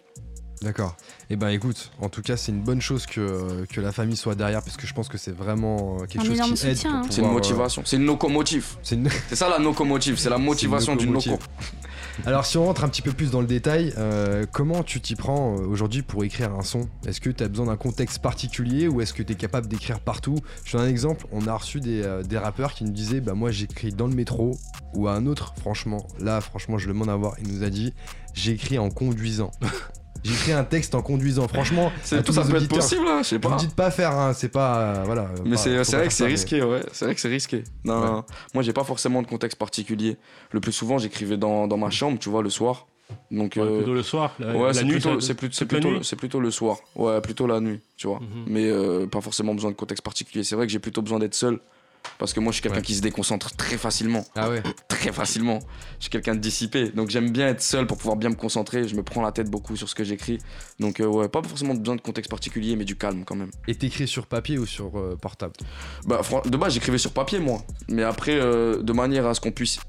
[0.63, 0.95] D'accord.
[1.29, 4.35] Et ben écoute, en tout cas, c'est une bonne chose que, que la famille soit
[4.35, 6.75] derrière parce que je pense que c'est vraiment euh, quelque Un chose qui aide.
[6.77, 7.07] soutien, pour hein.
[7.09, 7.81] C'est une euh, motivation.
[7.85, 8.65] C'est une locomotive.
[8.81, 10.17] c'est une- C'est ça la locomotive.
[10.17, 11.31] C'est la motivation d'une locomotive.
[11.31, 11.43] loco.
[12.27, 15.15] Alors si on rentre un petit peu plus dans le détail, euh, comment tu t'y
[15.15, 16.87] prends euh, aujourd'hui pour écrire un son?
[17.07, 19.99] Est-ce que tu as besoin d'un contexte particulier ou est-ce que tu es capable d'écrire
[19.99, 20.35] partout?
[20.63, 23.19] Je te donne un exemple, on a reçu des, euh, des rappeurs qui nous disaient
[23.19, 24.55] bah moi j'écris dans le métro
[24.93, 27.71] ou à un autre, franchement, là franchement je le demande à voir, il nous a
[27.71, 27.95] dit
[28.35, 29.49] j'écris en conduisant.
[30.23, 33.35] j'écris un texte en conduisant, franchement, C'est tout ça peut être possible, hein, je sais
[33.35, 33.55] Vous pas.
[33.55, 35.27] me dites pas faire, hein, c'est pas euh, voilà.
[35.45, 36.81] Mais c'est vrai que c'est ça, mais- risqué, ouais.
[36.91, 37.63] C'est vrai que c'est risqué.
[37.83, 38.07] Non, Ouais.
[38.07, 38.23] non.
[38.53, 40.17] moi j'ai pas forcément de contexte particulier.
[40.51, 42.87] Le plus souvent j'écrivais dans, dans ma chambre, tu vois, le soir.
[43.29, 44.33] Donc, Ouais, euh, plutôt le soir.
[44.39, 46.77] La, ouais, la c'est nuit, plutôt, c'est plutôt, nuit c'est plutôt le soir.
[46.95, 48.19] Ouais, plutôt la nuit, tu vois.
[48.19, 48.45] Mhm.
[48.47, 50.43] Mais euh, pas forcément besoin de contexte particulier.
[50.43, 51.59] C'est vrai que j'ai plutôt besoin d'être seul.
[52.19, 52.83] Parce que moi, je suis quelqu'un Ouais.
[52.83, 54.25] qui se déconcentre très facilement.
[54.35, 54.61] Ah ouais.
[54.87, 55.59] Très facilement.
[55.99, 56.89] Je suis quelqu'un de dissipé.
[56.89, 58.87] Donc, j'aime bien être seul pour pouvoir bien me concentrer.
[58.87, 60.37] Je me prends la tête beaucoup sur ce que j'écris.
[60.79, 63.51] Donc, euh, ouais, pas forcément besoin de contexte particulier, mais du calme quand même.
[63.67, 65.53] Et t'écris sur papier ou sur euh, portable?
[66.05, 67.61] Bah, de base, j'écrivais sur papier, moi.
[67.89, 69.79] Mais après, euh, de manière à ce qu'on puisse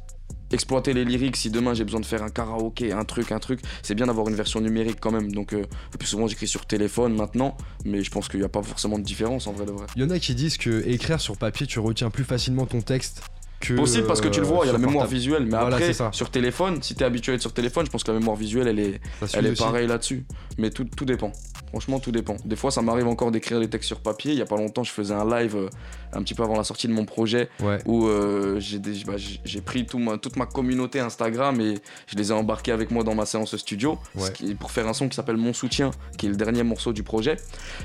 [0.55, 3.61] exploiter les lyrics, si demain j'ai besoin de faire un karaoké, un truc, un truc,
[3.83, 5.33] c'est bien d'avoir une version numérique quand même.
[5.33, 8.49] Donc, euh, le plus souvent, j'écris sur téléphone maintenant, mais je pense qu'il n'y a
[8.49, 9.87] pas forcément de différence en vrai de vrai.
[9.97, 12.81] Il y en a qui disent que écrire sur papier, tu retiens plus facilement ton
[12.81, 13.23] texte
[13.68, 13.74] que.
[13.74, 15.14] Possible parce que tu le vois, il y a la sur mémoire portable.
[15.18, 18.05] visuelle, mais Voilà, après, sur téléphone, si t'es habitué à être sur téléphone, je pense
[18.05, 19.00] que la mémoire visuelle, elle est,
[19.35, 20.24] elle est pareille là-dessus.
[20.59, 21.33] Mais tout, tout dépend.
[21.68, 22.37] Franchement, tout dépend.
[22.44, 24.33] Des fois, ça m'arrive encore d'écrire des textes sur papier.
[24.33, 25.68] Il y a pas longtemps, je faisais un live euh,
[26.12, 27.79] un petit peu avant la sortie de mon projet Ouais.
[27.87, 31.74] où euh, j'ai bah, j'ai- pris tout ma- toute ma communauté Instagram et
[32.07, 34.22] je les ai embarqués avec moi dans ma séance studio Ouais.
[34.27, 36.92] ce qui- pour faire un son qui s'appelle Mon Soutien, qui est le dernier morceau
[36.92, 37.37] du projet.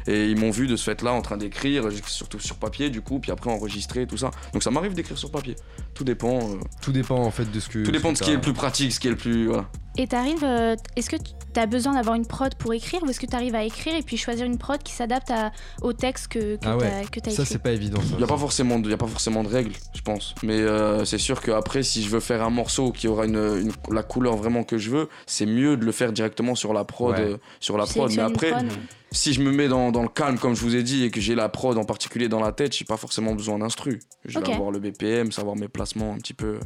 [0.05, 3.17] Et ils m'ont vu de ce fait-là en train d'écrire, surtout sur papier du coup,
[3.19, 4.29] puis après enregistrer tout ça.
[4.53, 5.55] Donc ça m'arrive d'écrire sur papier.
[5.93, 6.39] Tout dépend.
[6.39, 7.83] euh, Tout dépend en fait de ce que.
[7.83, 9.47] tout dépend de ce qui est le plus pratique, ce qui est le plus.
[9.47, 9.67] Voilà.
[9.97, 13.19] Et t'arrives, euh, est-ce que tu as besoin d'avoir une prod pour écrire ou est-ce
[13.19, 15.51] que tu arrives à écrire et puis choisir une prod qui s'adapte à-
[15.81, 16.89] au texte que, que Ah ouais.
[17.11, 17.45] tu as, Ça, écrit?
[17.45, 17.99] c'est pas évident.
[17.99, 18.07] Ça.
[18.11, 20.35] Il n'y a, pas forcément de- y a pas forcément de règles, je pense.
[20.41, 23.71] Mais euh, c'est sûr qu'après, si je veux faire un morceau qui aura une, une-
[23.93, 27.15] la couleur vraiment que je veux, c'est mieux de le faire directement sur la prod.
[27.15, 27.21] Ouais.
[27.21, 28.09] euh, sur la prod.
[28.15, 28.67] Mais après, prod.
[29.11, 31.19] Si je me mets dans, dans le calme, comme je vous ai dit, et que
[31.19, 33.99] j'ai la prod en particulier dans la tête, j'ai pas forcément besoin d'instru.
[34.25, 36.59] Je vais avoir le BPM, savoir mes placements un petit peu.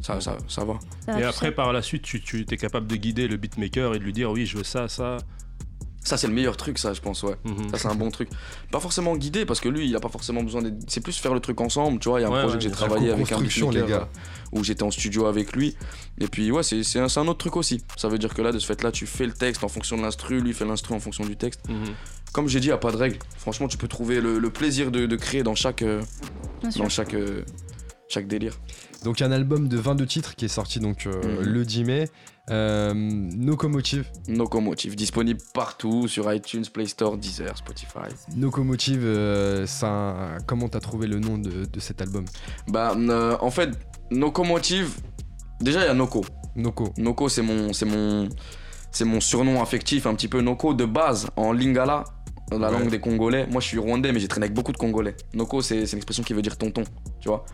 [0.00, 0.78] Ça, ça, ça va.
[1.06, 1.52] Ça va, Et après, sais.
[1.52, 4.30] par la suite, tu, tu es capable de guider le beatmaker et de lui dire
[4.30, 5.18] oui, je veux ça, ça.
[6.04, 7.36] Ça, c'est le meilleur truc, ça, je pense, ouais.
[7.44, 7.70] Mhm.
[7.70, 8.28] Ça, c'est un bon truc.
[8.72, 10.76] Pas forcément guidé, parce que lui, il a pas forcément besoin d'être.
[10.88, 12.18] C'est plus faire le truc ensemble, tu vois.
[12.18, 13.48] Il y a un Ouais, projet ouais, que j'ai travaillé avec un les
[13.82, 13.86] gars.
[13.88, 14.04] euh,
[14.52, 15.76] où j'étais en studio avec lui.
[16.18, 17.82] Et puis, ouais, c'est un, autre truc aussi.
[17.96, 20.02] Ça veut dire que là, de ce fait-là, tu fais le texte en fonction de
[20.02, 21.60] l'instru, lui fait l'instru en fonction du texte.
[21.68, 21.94] Mhm.
[22.32, 23.18] Comme j'ai dit, il n'y a pas de règle.
[23.38, 26.02] Franchement, tu peux trouver le, le plaisir de, de créer dans chaque, euh,
[26.78, 27.42] dans chaque, euh,
[28.08, 28.58] chaque délire.
[29.04, 31.44] Donc, il y a un album de 22 titres qui est sorti donc euh, Mhm.
[31.46, 32.08] le 10 mai.
[32.50, 32.92] Euh,
[33.38, 34.10] Locomotive.
[34.26, 38.08] Locomotive, disponible partout sur iTunes, Play Store, Deezer, Spotify.
[38.36, 42.24] Locomotive, euh, ça, comment t'as trouvé le nom de, de cet album?
[42.68, 43.70] Bah, euh, en fait,
[44.10, 44.98] Locomotive,
[45.60, 46.24] déjà il y a Noko.
[46.56, 46.92] Noko.
[46.98, 48.28] Noko, c'est mon, c'est mon,
[48.90, 52.04] c'est mon surnom affectif, un petit peu Noko de base en lingala,
[52.58, 52.78] la Ouais.
[52.78, 53.46] langue des Congolais.
[53.50, 55.14] Moi, je suis rwandais, mais j'ai traîné avec beaucoup de Congolais.
[55.34, 56.84] Noko, c'est, une expression qui veut dire tonton,
[57.20, 57.44] tu vois.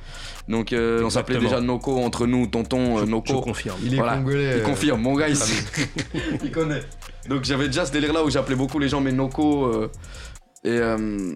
[0.48, 3.40] Donc, euh, on s'appelait déjà Noko entre nous, tonton, euh, Je, je Noko.
[3.40, 3.78] confirme.
[3.82, 4.16] Il est Voilà.
[4.16, 4.44] congolais.
[4.56, 5.36] Il euh, confirme, mon gars, il,
[6.44, 6.80] il connaît.
[7.28, 9.66] Donc j'avais déjà ce délire là où j'appelais beaucoup les gens mes Noko.
[9.66, 9.90] euh,
[10.64, 11.34] et euh,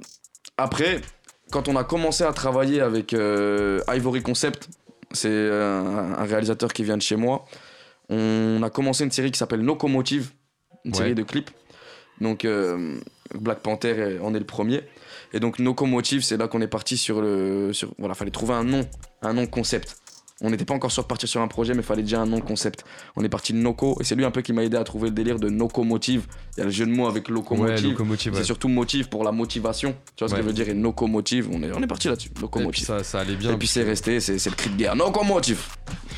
[0.57, 1.01] après,
[1.51, 4.69] quand on a commencé à travailler avec euh, Ivory Concept,
[5.13, 7.45] c'est euh, un, un réalisateur qui vient de chez moi,
[8.09, 10.31] on a commencé une série qui s'appelle Locomotive,
[10.85, 10.99] une Ouais.
[10.99, 11.51] série de clips.
[12.21, 12.99] Donc euh,
[13.41, 14.83] Black Panther en est le premier.
[15.33, 17.73] Et donc Locomotive, c'est là qu'on est parti sur le.
[17.73, 18.87] Sur, voilà, fallait trouver un nom,
[19.23, 19.97] un nom concept.
[20.45, 22.41] On n'était pas encore sûr de partir sur un projet, mais fallait déjà un nom
[22.41, 22.85] concept.
[23.15, 25.09] On est parti de Noko, et c'est lui un peu qui m'a aidé à trouver
[25.11, 26.27] le délire de Locomotive.
[26.57, 27.91] Il y a le jeu de mots avec Ouais, locomotive.
[27.91, 28.33] Locomotive.
[28.33, 28.45] C'est ouais.
[28.45, 29.95] surtout motive pour la motivation.
[30.17, 30.41] Tu vois ce Ouais.
[30.41, 30.69] que veut dire?
[30.69, 32.29] Et locomotive, on est, on est parti là-dessus.
[32.29, 32.85] Et puis Locomotive.
[32.85, 33.53] ça, ça allait bien.
[33.53, 34.97] Et puis c'est resté, c'est c'est le cri de guerre.
[34.97, 35.61] Locomotive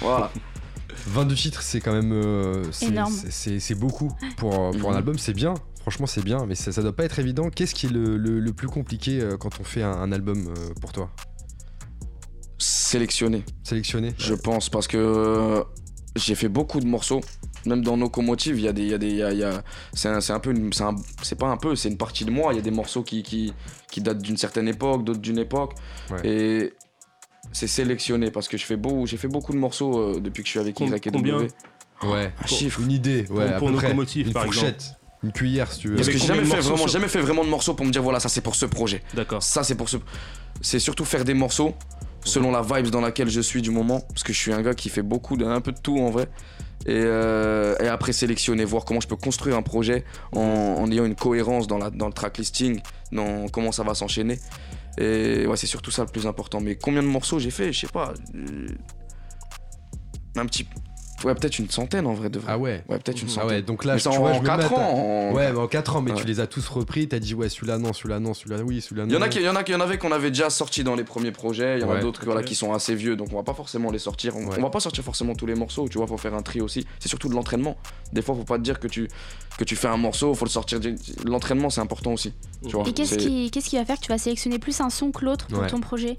[0.00, 0.30] Voilà.
[1.06, 2.12] 22 titres, c'est quand même.
[2.12, 3.12] euh, c'est- Énorme.
[3.12, 4.98] c'est- C'est c'est beaucoup pour, euh, pour un Mhm.
[4.98, 5.52] album, c'est bien.
[5.84, 7.50] Franchement, c'est bien, mais ça, ça doit pas être évident.
[7.50, 10.48] Qu'est-ce qui est le, le- le plus compliqué euh, quand on fait un, un album
[10.48, 11.10] euh, pour toi?
[12.58, 15.62] Sélectionné, Sélectionner je pense, parce que euh,
[16.16, 17.20] j'ai fait beaucoup de morceaux.
[17.66, 18.82] Même dans Locomotive, il y a des.
[18.82, 20.54] il Y a des il y a- il y a- c'est un, c'est un peu.
[20.72, 22.52] C'est un- c'est pas un peu, c'est une partie de moi.
[22.52, 23.52] Il y a des morceaux qui, qui,
[23.90, 25.72] qui datent d'une certaine époque, d'autres d'une époque.
[26.10, 26.26] Ouais.
[26.26, 26.72] Et
[27.52, 30.50] c'est sélectionné parce que je fais beau, j'ai fait beaucoup de morceaux depuis que je
[30.52, 31.32] suis avec Com- Y et combien?
[31.34, 31.48] W.
[32.04, 32.32] Ouais.
[32.42, 32.80] Un chiffre.
[32.80, 33.44] Une idée, ouais.
[33.54, 33.88] à pour peu près.
[33.88, 35.96] Locomotive, Une par fourchette, une cuillère, si tu veux.
[35.96, 38.02] Parce que j'ai jamais fait, vraiment, sur- jamais fait vraiment de morceaux pour me dire
[38.02, 39.02] voilà, ça c'est pour ce projet.
[39.14, 39.42] D'accord.
[39.42, 39.96] Ça c'est pour ce.
[40.60, 41.74] C'est surtout faire des morceaux
[42.24, 44.00] selon la vibes dans laquelle je suis du moment.
[44.00, 46.10] Parce que je suis un gars qui fait beaucoup, de, un peu de tout en
[46.10, 46.28] vrai.
[46.86, 51.06] Et, euh, et après sélectionner, voir comment je peux construire un projet en, en ayant
[51.06, 54.38] une cohérence dans, la, dans le track listing, dans comment ça va s'enchaîner.
[54.98, 56.60] Et ouais, c'est surtout ça le plus important.
[56.60, 57.72] Mais combien de morceaux j'ai fait?
[57.72, 58.12] Je sais pas.
[58.34, 58.66] euh,
[60.36, 60.66] un petit.
[61.24, 62.52] Ouais, peut-être une centaine en vrai de vrai.
[62.52, 62.84] Ah ouais.
[62.88, 63.48] Ouais, peut-être une Ah centaine.
[63.50, 64.94] ouais, donc là, Mais tu en, vois, en je me mets à 4 ta- ans.
[64.94, 66.16] en- Ouais, mais en 4 ans, mais Ouais.
[66.20, 69.04] tu les as tous repris, t'as dit ouais, celui-là non, celui-là non, celui-là oui, celui-là
[69.06, 69.10] non.
[69.10, 70.12] Il y en a qui, il y en a qui, il y en avait qu'on
[70.12, 71.78] avait déjà sorti dans les premiers projets.
[71.78, 71.96] Il y en Ouais.
[71.98, 74.36] a d'autres voilà, qui sont assez vieux, donc on va pas forcément les sortir.
[74.36, 74.56] On, Ouais.
[74.58, 75.88] on va pas sortir forcément tous les morceaux.
[75.88, 76.86] Tu vois, faut faire un tri aussi.
[77.00, 77.76] C'est surtout de l'entraînement.
[78.12, 79.08] Des fois, faut pas te dire que tu
[79.56, 80.80] que tu fais un morceau, faut le sortir.
[80.80, 82.32] du- L'entraînement, c'est important aussi.
[82.66, 82.84] Tu vois.
[82.88, 85.24] Et qu'est-ce qui, qu'est-ce qui va faire que tu vas sélectionner plus un son que
[85.24, 85.68] l'autre pour Ouais.
[85.68, 86.16] ton projet?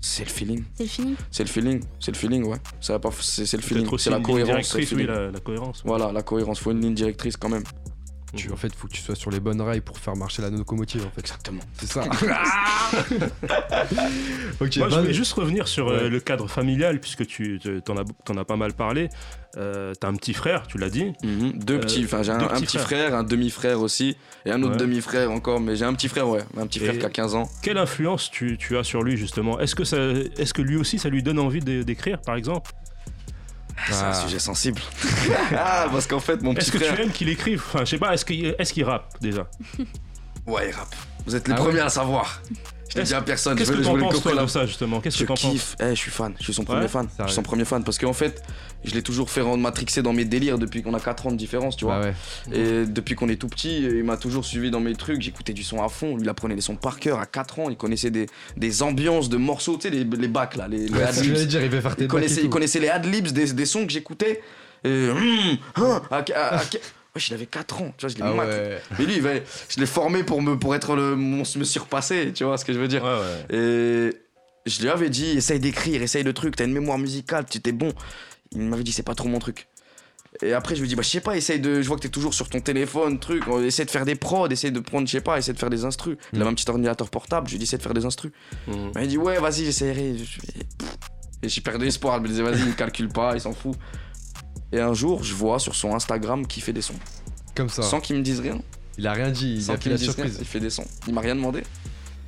[0.00, 0.64] C'est le feeling.
[0.74, 1.16] C'est le feeling.
[1.30, 1.82] C'est le feeling.
[2.00, 2.58] C'est le feeling, ouais.
[2.80, 3.10] Ça va pas.
[3.20, 3.88] C'est c'est le feeling.
[3.98, 4.74] C'est la cohérence.
[4.74, 5.82] oui, la, la cohérence.
[5.84, 6.60] Voilà, la cohérence.
[6.60, 7.64] Faut une ligne directrice quand même.
[8.36, 10.50] Tu, en fait, faut que tu sois sur les bonnes rails pour faire marcher la
[10.50, 11.20] locomotive, en fait.
[11.20, 11.62] Exactement.
[11.80, 12.04] C'est ça.
[14.60, 18.44] Moi, je voulais juste revenir sur euh, le cadre familial, puisque tu t'en as, as
[18.44, 19.08] pas mal parlé.
[19.56, 21.12] Euh, T'as un petit frère, tu l'as dit.
[21.24, 21.58] Mhm.
[21.58, 22.04] Deux Euh, petits.
[22.04, 22.82] Enfin, j'ai un, petit frères.
[22.86, 24.16] frère, un demi-frère aussi.
[24.44, 24.76] Et un autre Ouais.
[24.78, 25.60] demi-frère encore.
[25.60, 26.42] Mais j'ai un petit frère, ouais.
[26.56, 27.48] Un petit frère Et- qui a 15 ans.
[27.62, 29.58] Quelle influence tu, tu as sur lui, justement?
[29.58, 32.72] Est-ce que, ça, est que lui aussi, ça lui donne envie d'écrire, par exemple?
[33.86, 34.14] C'est un Ah.
[34.14, 34.80] sujet sensible.
[35.56, 36.94] ah, parce qu'en fait, mon petit Est-ce que frère.
[36.96, 39.46] tu aimes qu'il écrive Enfin, je sais pas, est-ce qu'il est qu'il rappe, déjà?
[40.46, 40.94] Ouais, il rappe.
[41.26, 42.40] Vous êtes les Ah ouais premiers à le savoir.
[42.96, 43.56] Je dit à personne.
[43.56, 45.00] Qu'est-ce je que t'en penses, toi, de ça, justement?
[45.00, 45.52] Qu'est-ce que t'en penses?
[45.52, 45.76] kiffe.
[45.80, 46.34] Eh, je suis fan.
[46.38, 47.06] Je suis son premier fan.
[47.18, 47.84] Je suis son premier fan.
[47.84, 48.42] Parce qu'en fait,
[48.84, 51.36] je l'ai toujours fait rendre matrixé dans mes délires depuis qu'on a 4 ans de
[51.36, 52.00] différence, tu vois.
[52.00, 52.06] bah
[52.50, 52.58] ouais.
[52.58, 55.20] Et depuis qu'on est tout petit, il m'a toujours suivi dans mes trucs.
[55.22, 56.16] J'écoutais du son à fond.
[56.16, 57.70] Lui, il apprenait les sons par cœur à 4 ans.
[57.70, 62.80] Il connaissait des, des ambiances de morceaux, tu sais, les, bacs là, les, il connaissait,
[62.80, 64.40] les adlibs des, des sons que j'écoutais.
[64.84, 65.08] Et.
[65.10, 66.02] hum, hein,
[66.34, 66.62] à-
[67.18, 68.80] Wesh, il avait 4 ans, tu vois, je l'ai Ah ouais.
[68.98, 69.34] Mais lui, il va-
[69.68, 72.72] je l'ai formé pour, me, pour être le, mon, me surpasser, tu vois ce que
[72.72, 73.02] je veux dire.
[73.02, 73.56] Ouais, ouais.
[73.58, 77.58] Et je lui avais dit, essaye d'écrire, essaye le truc, t'as une mémoire musicale, tu
[77.58, 77.92] étais bon.
[78.52, 79.66] Il m'avait dit, c'est pas trop mon truc.
[80.42, 81.82] Et après, je lui ai dit, bah, je sais pas, essaye de.
[81.82, 83.42] Je vois que t'es toujours sur ton téléphone, truc.
[83.64, 85.84] Essaye de faire des prods, essaye de prendre, je sais pas, essaye de faire des
[85.84, 86.16] instrus.
[86.32, 86.42] Il Mm.
[86.42, 88.30] avait un petit ordinateur portable, je lui ai dit, essaye de faire des instrus.
[88.68, 88.74] Mhm.
[88.94, 90.16] Il m'a dit, ouais, vas-y, j'essaierai.
[90.18, 90.40] Je-
[91.42, 92.16] Et j'ai perdu espoir.
[92.18, 93.74] Je me disais, vas-y, il me calcule pas, il s'en fout.
[94.72, 96.94] Et un jour, je vois sur son Instagram qu'il fait des sons.
[97.54, 97.82] Comme ça.
[97.82, 98.60] Sans qu'il me dise rien.
[98.98, 100.36] Il a rien dit, il Sans a fait la rien, surprise.
[100.40, 100.86] il fait des sons.
[101.06, 101.62] Il m'a rien demandé.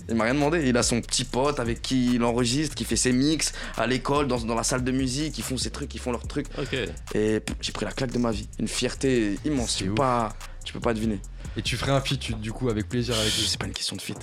[0.09, 0.69] Il m'a rien demandé.
[0.69, 4.27] Il a son petit pote avec qui il enregistre, qui fait ses mix à l'école,
[4.27, 5.37] dans, dans la salle de musique.
[5.39, 6.47] Ils font ses trucs, ils font leurs trucs.
[6.59, 6.75] Ok.
[7.15, 8.49] Et j'ai pris la claque de ma vie.
[8.59, 9.77] Une fierté immense.
[9.77, 11.21] Tu peux pas, tu peux pas deviner.
[11.57, 13.45] Et tu ferais un feat du coup avec plaisir avec lui.
[13.47, 14.15] C'est pas une question de fit.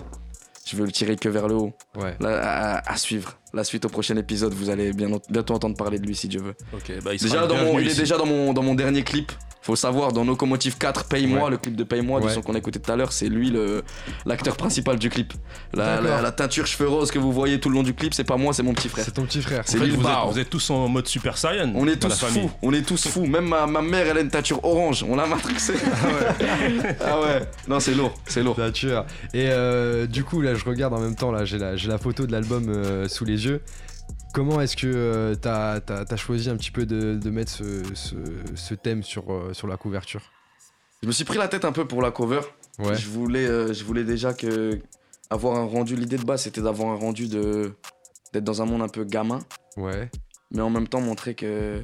[0.66, 1.74] Je veux le tirer que vers le haut.
[1.96, 2.16] Ouais.
[2.20, 3.38] Là, à, à suivre.
[3.58, 6.40] La suite au prochain épisode, vous allez bien, bientôt entendre parler de lui si Dieu
[6.42, 6.54] veut.
[7.04, 9.32] Bah il Déjà dans mon, il est déjà dans mon, dans mon dernier clip.
[9.64, 11.50] Faut savoir, dans Locomotive 4, Paye-moi, Ouais.
[11.52, 12.34] le clip de Paye-moi, du Ouais.
[12.34, 13.52] son qu'on a écouté tout à l'heure, c'est lui
[14.26, 15.34] l'acteur principal du clip.
[15.74, 18.24] La, la- la teinture cheveux roses que vous voyez tout le long du clip, c'est
[18.24, 19.04] pas moi, c'est mon petit frère.
[19.04, 19.64] C'est ton petit frère.
[19.66, 21.74] C'est Lil vous, êtes, vous êtes tous en mode Super Saiyan.
[21.76, 23.26] On est tous fous, on est tous fous.
[23.26, 25.74] Même ma, ma mère, elle a une teinture orange, on l'a matrixé.
[27.06, 28.58] ah ouais, non, c'est lourd, c'est lourd.
[28.58, 29.06] Nature.
[29.34, 32.26] Et euh, du coup, là, je regarde en même temps, là, j'ai la, la photo
[32.26, 33.47] de l'album euh, sous les yeux.
[34.34, 38.16] Comment est-ce que euh, t'as as, choisi un petit peu de, de mettre ce, ce-
[38.56, 40.22] ce thème sur, euh, sur la couverture?
[41.02, 42.42] Je me suis pris la tête un peu pour la cover.
[42.80, 42.96] Ouais.
[42.96, 44.80] Je voulais, euh, je voulais déjà que
[45.30, 45.96] avoir un rendu.
[45.96, 47.74] L'idée de base, c'était d'avoir un rendu de
[48.34, 49.40] d'être dans un monde un peu gamin,
[49.78, 50.10] Ouais.
[50.52, 51.82] mais en même temps montrer que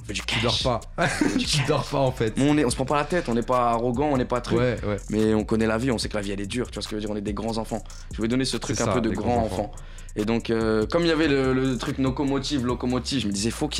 [0.00, 0.38] on fait du cash.
[0.38, 0.80] Tu dors pas.
[1.38, 2.34] tu dors pas en fait.
[2.38, 4.40] On, est, on se prend pas la tête, on n'est pas arrogant, on n'est pas
[4.40, 4.58] truc.
[4.58, 4.96] Ouais, ouais.
[5.10, 6.82] Mais on connaît la vie, on sait que la vie elle est dure, tu vois
[6.82, 7.82] ce que je veux dire, on est des grands enfants.
[8.10, 9.72] Je voulais donner ce truc un ça, peu de grand grands enfant.
[10.16, 13.70] Et donc, euh, comme il y avait le, truc locomotive, locomotive, je me disais, faut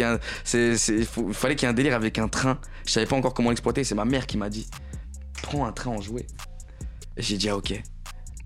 [0.44, 0.76] c'est,
[1.32, 2.58] fallait qu'il y ait un délire avec un train.
[2.86, 4.68] Je savais pas encore comment l'exploiter, c'est ma mère qui m'a dit,
[5.42, 6.26] prends un train en jouet.
[7.16, 7.82] Et j'ai dit, ah ok,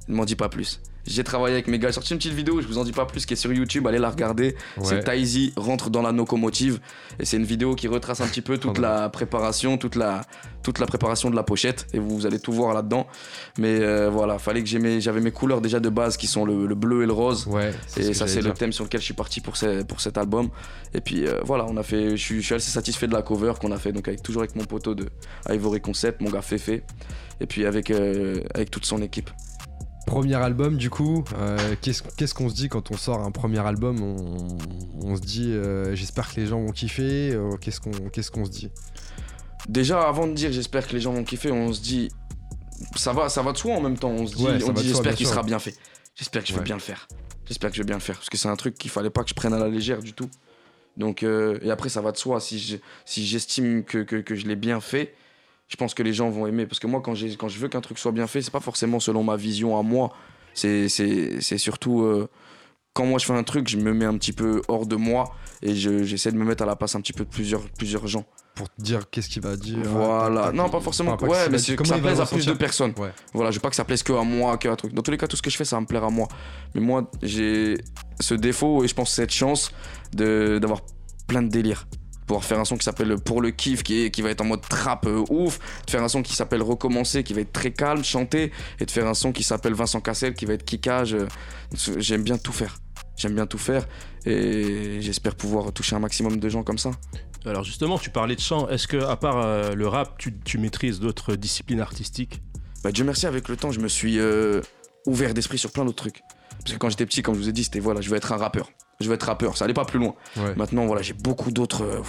[0.08, 0.80] ne m'en dis pas plus.
[1.06, 3.06] J'ai travaillé avec mes gars, j'ai sorti une petite vidéo, je vous en dis pas
[3.06, 4.56] plus, qui est sur YouTube, allez la regarder.
[4.76, 4.84] Ouais.
[4.84, 6.80] C'est Taizy rentre dans la locomotive
[7.20, 10.22] et c'est une vidéo qui retrace un petit peu toute la préparation, toute la,
[10.64, 13.06] toute la préparation de la pochette et vous, allez tout voir là-dedans.
[13.58, 16.44] Mais euh, voilà, fallait que j'ai mes- j'avais mes couleurs déjà de base qui sont
[16.44, 17.46] le, le bleu et le rose.
[17.46, 17.70] Ouais.
[17.96, 19.54] Et ça c'est le thème sur lequel je suis parti pour,
[19.86, 20.48] pour cet album.
[20.92, 23.22] Et puis euh, voilà, on a fait, je suis, je suis assez satisfait de la
[23.22, 25.06] cover qu'on a fait donc avec toujours avec mon poteau de
[25.48, 29.30] Ivory Concept, mon gars Fefe, et puis avec euh, avec toute son équipe.
[30.06, 34.00] Premier album, du coup, euh, qu'est-ce qu'on se dit quand on sort un premier album?
[34.02, 34.58] On,
[35.02, 37.32] on se dit, euh, j'espère que les gens vont kiffer.
[37.34, 38.70] euh, qu'est-ce qu'on se dit?
[39.68, 42.08] Déjà avant de dire j'espère que les gens vont kiffer, on se dit
[42.94, 44.10] ça va, ça va de soi en même temps.
[44.10, 45.74] On se dit, Ouais, dit j'espère qu'il sera bien fait.
[46.14, 46.64] J'espère que je vais Ouais.
[46.64, 47.08] bien le faire.
[47.46, 49.22] J'espère que je vais bien le faire parce que c'est un truc qu'il fallait pas
[49.24, 50.30] que je prenne à la légère du tout.
[50.96, 52.38] Donc et après ça va de soi.
[52.40, 55.14] Si je- si j'estime que, que, que je l'ai bien fait,
[55.68, 57.80] je pense que les gens vont aimer parce que moi quand quand je veux qu'un
[57.80, 60.12] truc soit bien fait, c'est pas forcément selon ma vision à moi.
[60.54, 62.28] C'est c'est c'est surtout euh,
[62.94, 65.34] quand moi je fais un truc, je me mets un petit peu hors de moi
[65.62, 68.06] et je- j'essaie de me mettre à la place un petit peu de plusieurs plusieurs
[68.06, 68.24] gens.
[68.54, 70.44] Pour te dire qu'est-ce qu'il va dire Voilà.
[70.44, 71.12] tac, tac, non, pas forcément.
[71.12, 72.94] Enfin, pas ouais, mais c'est que ça plaise à plus de personnes.
[72.96, 73.10] Ouais.
[73.34, 74.94] Voilà, je veux pas que ça plaise que à moi, que à un truc.
[74.94, 76.26] Dans tous les cas, tout ce que je fais, ça va me plaire à moi.
[76.74, 77.76] Mais moi, j'ai
[78.18, 79.72] ce défaut et je pense cette chance
[80.14, 80.80] de d'avoir
[81.26, 81.86] plein de délires.
[82.26, 84.46] Pouvoir faire un son qui s'appelle Pour le kiff, qui, est, qui va être en
[84.46, 85.58] mode trap euh, ouf.
[85.86, 88.52] De faire un son qui s'appelle Recommencer, qui va être très calme, chanter.
[88.80, 91.14] Et de faire un son qui s'appelle Vincent Cassel, qui va être kickage.
[91.14, 91.26] euh,
[91.98, 92.78] J'aime bien tout faire.
[93.16, 93.86] J'aime bien tout faire.
[94.24, 96.90] Et j'espère pouvoir toucher un maximum de gens comme ça.
[97.44, 98.68] Alors justement, tu parlais de chant.
[98.68, 102.42] Est-ce que à part euh, le rap, tu, tu maîtrises d'autres disciplines artistiques?
[102.82, 104.18] Bah, Dieu merci, avec le temps, je me suis
[105.06, 106.22] ouvert d'esprit sur plein d'autres trucs.
[106.58, 108.32] Parce que quand j'étais petit, comme je vous ai dit, c'était voilà, je veux être
[108.32, 108.68] un rappeur.
[109.00, 109.56] Je veux être rappeur.
[109.56, 110.14] Ça allait pas plus loin.
[110.36, 110.54] Ouais.
[110.56, 111.82] Maintenant, voilà, j'ai beaucoup d'autres.
[111.84, 112.00] euh,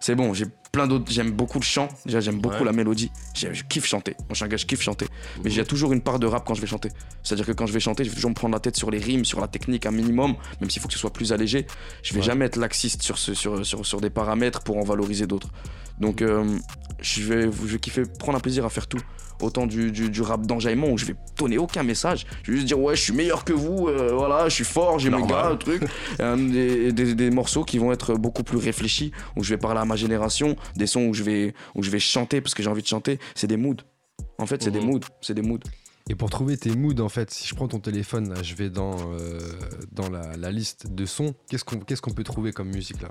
[0.00, 1.04] c'est bon, j'ai plein d'autres.
[1.12, 1.86] J'aime beaucoup le chant.
[2.06, 2.64] Déjà, j'aime beaucoup Ouais.
[2.64, 3.12] la mélodie.
[3.36, 4.16] Je kiffe chanter.
[4.18, 5.06] Moi, je suis un gars, je kiffe chanter.
[5.44, 6.88] Mais j'ai toujours une part de rap quand je vais chanter.
[7.22, 8.98] C'est-à-dire que quand je vais chanter, je vais toujours me prendre la tête sur les
[8.98, 11.66] rimes, sur la technique un minimum, même s'il faut que ce soit plus allégé.
[12.02, 12.26] Je vais Ouais.
[12.26, 15.50] jamais être laxiste sur, ce, sur, sur, sur des paramètres pour en valoriser d'autres.
[16.00, 16.44] Donc, euh,
[17.00, 18.98] je, vais, je vais kiffer, prendre un plaisir à faire tout.
[19.42, 22.26] Autant du, du, du rap d'enjaillement où je vais donner aucun message.
[22.44, 24.98] Je vais juste dire, ouais, je suis meilleur que vous, euh, voilà, je suis fort,
[24.98, 25.82] j'ai mes gars, truc.
[26.20, 29.80] Euh, des, des- des morceaux qui vont être beaucoup plus réfléchis, où je vais parler
[29.80, 32.70] à ma génération, des sons où je vais, où je vais chanter parce que j'ai
[32.70, 33.18] envie de chanter.
[33.34, 33.82] C'est des moods.
[34.38, 34.86] En fait, c'est des Mhm.
[34.86, 35.00] moods.
[35.20, 35.58] C'est des moods.
[36.10, 38.70] Et pour trouver tes moods, en fait, si je prends ton téléphone, là, je vais
[38.70, 39.38] dans, euh,
[39.92, 43.10] dans la, la liste de sons, qu'est-ce qu'on qu'est-ce qu'on peut trouver comme musique là?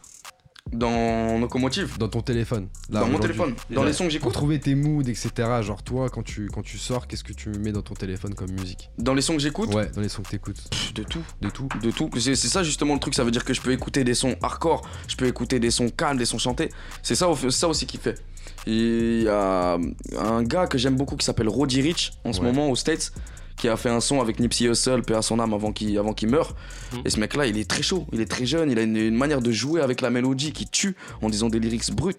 [0.72, 4.34] Dans Dans ton téléphone là, dans mon téléphone, dans les sons que Pour j'écoute.
[4.34, 5.30] trouver tes moods, etc.
[5.62, 8.52] Genre toi, quand tu, quand tu sors, qu'est-ce que tu mets dans ton téléphone comme
[8.52, 8.90] musique?
[8.98, 10.64] Dans les sons que j'écoute, Ouais, dans les sons que t'écoutes.
[10.96, 11.24] de tout.
[11.42, 12.10] De tout de tout.
[12.20, 14.82] C'est ça justement le truc, ça veut dire que je peux écouter des sons hardcore,
[15.08, 16.70] je peux écouter des sons calmes, des sons chantés.
[17.04, 18.18] C'est ça, ça aussi qui fait.
[18.66, 19.78] Il y a
[20.20, 23.12] un gars que j'aime beaucoup qui s'appelle Roddy Rich en ce moment aux States,
[23.62, 26.13] qui a fait un son avec Nipsey Hussle, paix à son âme avant qu'il avant
[26.13, 26.56] qu'il meure.
[26.93, 27.02] Mhm.
[27.06, 29.15] Et ce mec-là, il est très chaud, il est très jeune, il a une, une
[29.15, 32.13] manière de jouer avec la mélodie qui tue en disant des lyrics bruts.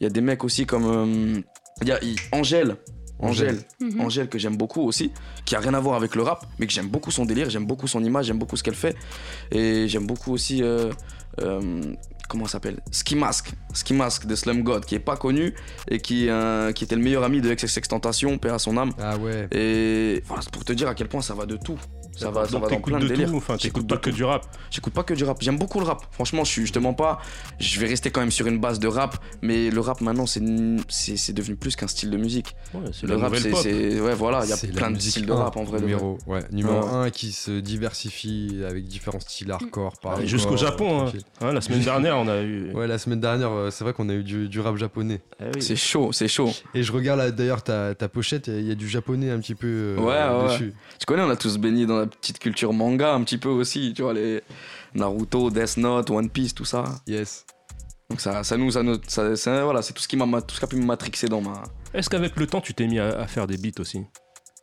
[0.00, 1.40] Il y a des mecs aussi comme euh,
[1.82, 2.76] il y a il- Angèle.
[3.18, 4.00] Angèle, Mhm.
[4.00, 5.10] Angèle que j'aime beaucoup aussi,
[5.46, 7.64] qui a rien à voir avec le rap, mais que j'aime beaucoup son délire, j'aime
[7.66, 8.94] beaucoup son image, j'aime beaucoup ce qu'elle fait.
[9.52, 10.62] Et j'aime beaucoup aussi.
[10.62, 10.90] euh,
[11.42, 11.82] euh,
[12.28, 12.80] comment ça s'appelle?
[12.90, 13.52] Ski Mask.
[13.72, 15.54] Ski Mask de Slum God, qui est pas connu
[15.88, 18.92] et qui, euh, qui était le meilleur ami de XXX Tentation, paix à son âme.
[18.98, 19.48] Ah ouais.
[19.52, 21.78] Et voilà, pour te dire à quel point ça va de tout.
[22.16, 23.30] Ça va, ça Donc va dans plein de, de délires.
[23.30, 24.16] tout, enfin J'écoute pas de que tout.
[24.16, 24.46] du rap.
[24.70, 25.36] J'écoute pas que du rap.
[25.40, 26.02] J'aime beaucoup le rap.
[26.12, 27.18] Franchement, je suis justement pas.
[27.60, 30.42] Je vais rester quand même sur une base de rap, mais le rap maintenant, c'est
[30.88, 32.54] c'est c'est devenu plus qu'un style de musique.
[32.74, 34.00] Ouais, c'est Le rap, c'est.
[34.00, 35.80] Ouais, voilà, il y a plein de styles de 1, rap en vrai.
[35.80, 37.06] Numéro, ouais, numéro Ouais.
[37.06, 39.94] 1 qui se diversifie avec différents styles hardcore.
[40.00, 41.06] Par Et Jusqu'au Japon,
[41.40, 41.52] hein.
[41.52, 42.70] La semaine dernière on a eu.
[42.76, 45.20] Ouais, la semaine dernière, euh, c'est vrai qu'on a eu du, du rap japonais.
[45.40, 45.62] Eh oui.
[45.62, 46.50] C'est chaud, c'est chaud.
[46.74, 49.54] Et je regarde là, d'ailleurs ta, ta pochette, il y a- du japonais un petit
[49.54, 50.48] peu euh, Ouais, ouais.
[50.52, 50.74] dessus.
[50.98, 53.92] Tu connais, on a tous baigné dans la petite culture manga un petit peu aussi,
[53.94, 54.42] tu vois, les
[54.94, 56.84] Naruto, Death Note, One Piece, tout ça.
[57.06, 57.44] Yes.
[58.10, 60.54] Donc ça, ça nous, ça nous, ça, c'est- voilà, c'est tout ce qui m'a, tout
[60.54, 61.62] ce qui a pu me matrixer dans ma.
[61.92, 64.00] Est-ce qu'avec le temps tu t'es mis à, à faire des beats aussi?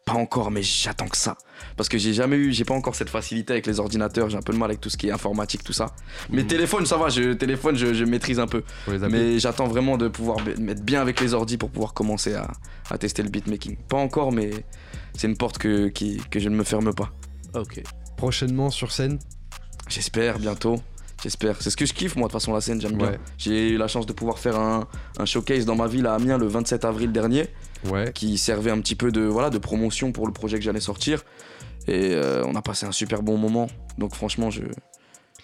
[0.06, 1.38] Pas encore, mais j'attends que ça.
[1.78, 4.30] Parce que j'ai jamais eu, j'ai pas encore cette facilité avec les ordinateurs.
[4.30, 5.96] J'ai un peu de mal avec tout ce qui est informatique, tout ça.
[6.30, 6.48] Mais Mhm.
[6.48, 7.08] téléphone, ça va.
[7.08, 8.64] Je, téléphone, je, je maîtrise un peu.
[9.10, 12.52] Mais j'attends vraiment de pouvoir mettre bien avec les ordis pour pouvoir commencer à,
[12.90, 13.78] à tester le beatmaking.
[13.78, 14.52] Pas encore, mais
[15.16, 17.12] c'est une porte que, qui, que je ne me ferme pas.
[17.56, 17.82] Ok.
[18.18, 19.20] Prochainement sur scène
[19.90, 20.78] J'espère bientôt.
[21.22, 21.62] J'espère.
[21.62, 23.14] C'est ce que je kiffe, moi, de toute façon, la scène, j'aime bien.
[23.38, 24.88] J'ai eu la chance de pouvoir faire un,
[25.18, 27.48] un showcase dans ma ville à Amiens le 27 avril dernier,
[27.90, 28.12] Ouais.
[28.14, 31.24] qui servait un petit peu de, voilà, de promotion pour le projet que j'allais sortir.
[31.88, 33.68] Et euh, on a passé un super bon moment.
[33.98, 34.62] Donc, franchement, je,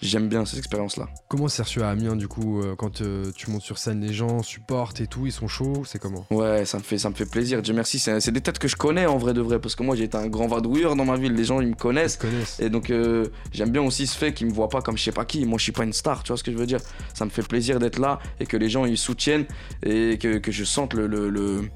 [0.02, 1.08] j'aime bien cette expérience-là.
[1.28, 4.14] Comment c'est reçu à Amiens du coup euh, quand euh, tu montes sur scène, les
[4.14, 6.26] gens supportent et tout, ils sont chauds, c'est comment?
[6.32, 7.62] Ouais, ça me fait, ça me fait plaisir.
[7.62, 8.00] Dieu merci.
[8.00, 10.18] C'est, des têtes que je connais en vrai de vrai, parce que moi, j'ai été
[10.18, 11.34] un grand vadrouilleur dans ma ville.
[11.34, 12.14] Les gens, ils me Ils connaissent.
[12.14, 12.60] se connaissent.
[12.60, 15.12] Et donc euh, j'aime bien aussi ce fait qu'ils me voient pas comme je sais
[15.12, 15.46] pas qui.
[15.46, 16.80] Moi je suis pas une star, tu vois ce que je veux dire?
[17.14, 19.46] Ça me fait plaisir d'être là et que les gens ils soutiennent
[19.84, 21.70] et que, que je sente le, le, le,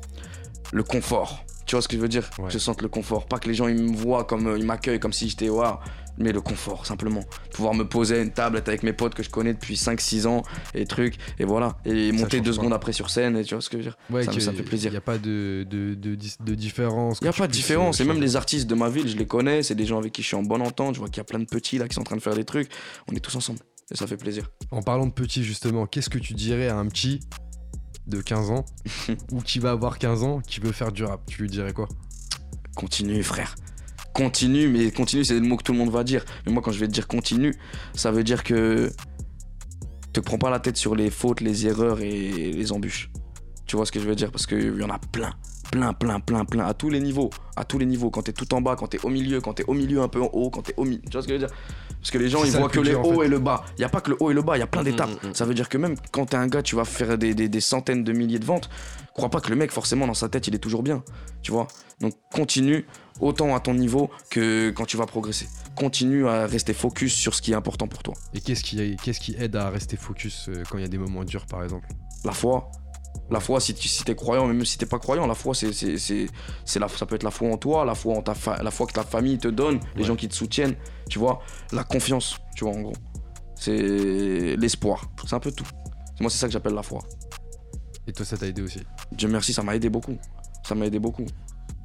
[0.72, 1.46] le confort.
[1.66, 2.30] Tu vois ce que je veux dire?
[2.40, 2.50] Ouais.
[2.50, 3.26] Je sente le confort.
[3.26, 5.78] Pas que les gens ils me voient comme ils m'accueillent comme si j'étais waouh.
[6.20, 7.22] Mais le confort simplement.
[7.54, 10.28] Pouvoir me poser à une table être avec mes potes que je connais depuis 5-6
[10.28, 10.44] ans
[10.76, 11.16] et trucs.
[11.40, 11.78] Et voilà.
[11.86, 12.56] Et Ça monter deux pas.
[12.58, 13.98] secondes après sur scène et tu vois ce que je veux dire?
[14.12, 14.90] Ouais, ça me- que- ça me fait plaisir.
[14.92, 17.18] Il n'y a pas de, de, de, de différence.
[17.22, 18.00] Il n'y a pas de différence.
[18.00, 19.64] Et même les artistes de ma ville, je les connais.
[19.64, 20.94] C'est des gens avec qui je suis en bonne entente.
[20.96, 22.36] Je vois qu'il y a plein de petits là qui sont en train de faire
[22.36, 22.70] des trucs.
[23.12, 23.60] On est tous ensemble.
[23.92, 24.50] Et ça fait plaisir.
[24.72, 27.22] En parlant de petit justement, qu'est-ce que tu dirais à un petit
[28.06, 28.66] de 15 ans
[29.32, 31.22] ou qui va avoir 15 ans qui veut faire du rap?
[31.26, 31.88] Tu lui dirais quoi?
[32.76, 33.56] Continue, frère.
[34.14, 36.24] Continue, mais continue, c'est le mot que tout le monde va dire.
[36.46, 37.56] Mais moi, quand je vais te dire continue,
[37.96, 38.92] ça veut dire que
[40.14, 43.10] te prends pas la tête sur les fautes, les erreurs et les embûches.
[43.66, 44.32] Tu vois ce que je veux dire?
[44.32, 45.34] Parce qu'il y en a plein,
[45.72, 47.32] plein, plein, plein, plein, à tous les niveaux.
[47.56, 48.12] À tous les niveaux.
[48.12, 50.22] Quand t'es tout en bas, quand t'es au milieu, quand t'es au milieu un peu
[50.22, 51.02] en haut, quand t'es au milieu.
[51.02, 51.56] Tu vois ce que je veux dire?
[52.04, 53.28] Parce que les gens, ils voient que les hauts fait.
[53.28, 53.64] et le bas.
[53.78, 55.10] Il y a pas que le haut et le bas, il y a plein d'étapes.
[55.24, 55.36] Mm, mm, mm.
[55.36, 57.62] Ça veut dire que même quand t'es un gars, tu vas faire des, des- des
[57.62, 58.70] centaines de milliers de ventes.
[59.14, 61.02] Crois pas que le mec, forcément, dans sa tête, il est toujours bien.
[61.44, 61.68] Tu vois?
[62.02, 62.86] Donc continue
[63.22, 65.48] autant à ton niveau que quand tu vas progresser.
[65.76, 68.16] Continue à rester focus sur ce qui est important pour toi.
[68.34, 70.98] Et qu'est-ce qui, qu'est-ce qui aide à rester focus euh, quand il y a des
[70.98, 71.88] moments durs par exemple?
[72.26, 72.70] La foi.
[73.30, 75.72] La foi, si tu si es croyant, même si t'es pas croyant, la foi, c'est,
[75.74, 76.28] c'est, c'est,
[76.66, 78.70] c'est la, ça peut être la foi en toi, la foi, en ta fa- la
[78.72, 80.08] foi que ta famille te donne, les Ouais.
[80.08, 80.76] gens qui te soutiennent,
[81.10, 81.40] tu vois.
[81.72, 82.94] La confiance, tu vois, en gros.
[83.56, 85.10] C'est l'espoir.
[85.26, 85.66] C'est un peu tout.
[86.20, 87.00] Moi, c'est ça que j'appelle la foi.
[88.06, 88.82] Et toi ça t'a aidé aussi
[89.14, 90.18] Dieu merci, ça m'a aidé beaucoup.
[90.68, 91.26] Ça m'a aidé beaucoup.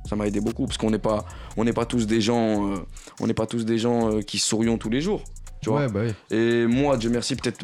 [0.08, 1.24] Ça m'a aidé beaucoup parce qu'on n'est pas,
[1.56, 2.76] on n'est pas tous des gens, euh,
[3.20, 5.22] on n'est pas tous des gens euh, qui sourions tous les jours.
[5.60, 5.82] Tu vois.
[5.82, 6.36] Ouais, bah oui.
[6.36, 7.62] Et moi, Dieu merci, peut-être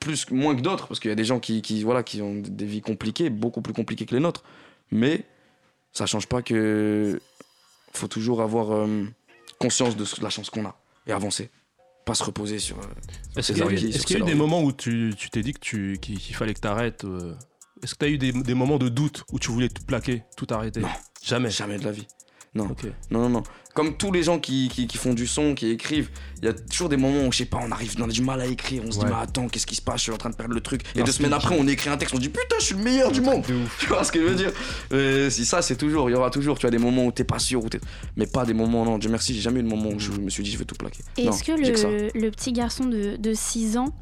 [0.00, 2.34] plus moins que d'autres, parce qu'il y a des gens qui, qui, voilà, qui ont
[2.36, 4.44] des vies compliquées, beaucoup plus compliquées que les nôtres.
[4.90, 5.24] Mais
[5.92, 7.20] ça change pas que
[7.92, 9.04] faut toujours avoir euh,
[9.58, 10.76] conscience de la chance qu'on a
[11.06, 11.50] et avancer,
[12.04, 12.78] pas se reposer sur.
[12.78, 12.82] euh,
[13.36, 15.98] Est-ce qu'il y a, y eu des moments où tu tu t'es dit que tu,
[16.00, 17.04] qu'il, fallait que tu arrêtes
[17.82, 20.22] Est-ce que tu as eu des, des moments de doute où tu voulais tout plaquer,
[20.36, 20.80] tout arrêter?
[20.80, 20.88] Non.
[21.22, 21.50] Jamais.
[21.50, 22.06] Jamais de la vie.
[22.56, 22.68] Non.
[23.10, 23.42] Non, non, non.
[23.74, 26.08] Comme tous les gens qui, qui, qui font du son, qui écrivent,
[26.40, 28.22] il y a toujours des moments où, je sais pas, on arrive, on a du
[28.22, 29.04] mal à écrire, on se Ouais.
[29.04, 30.80] dit, mais attends, qu'est-ce qui se passe, je suis en train de perdre le truc.
[30.94, 33.12] Et deux semaines après, on écrit un texte, on dit, putain, je suis le meilleur
[33.12, 33.44] du monde.
[33.78, 35.30] Tu vois ce que je veux dire?
[35.30, 37.38] Si Ça, c'est toujours, il y aura toujours, tu as des moments où t'es pas
[37.38, 37.80] sûr, où t'es-
[38.16, 40.30] mais pas des moments, non, Dieu merci, j'ai jamais eu de moment où je me
[40.30, 41.02] suis dit, je vais tout plaquer.
[41.18, 43.94] Est-ce que le, le petit garçon de, de 6 ans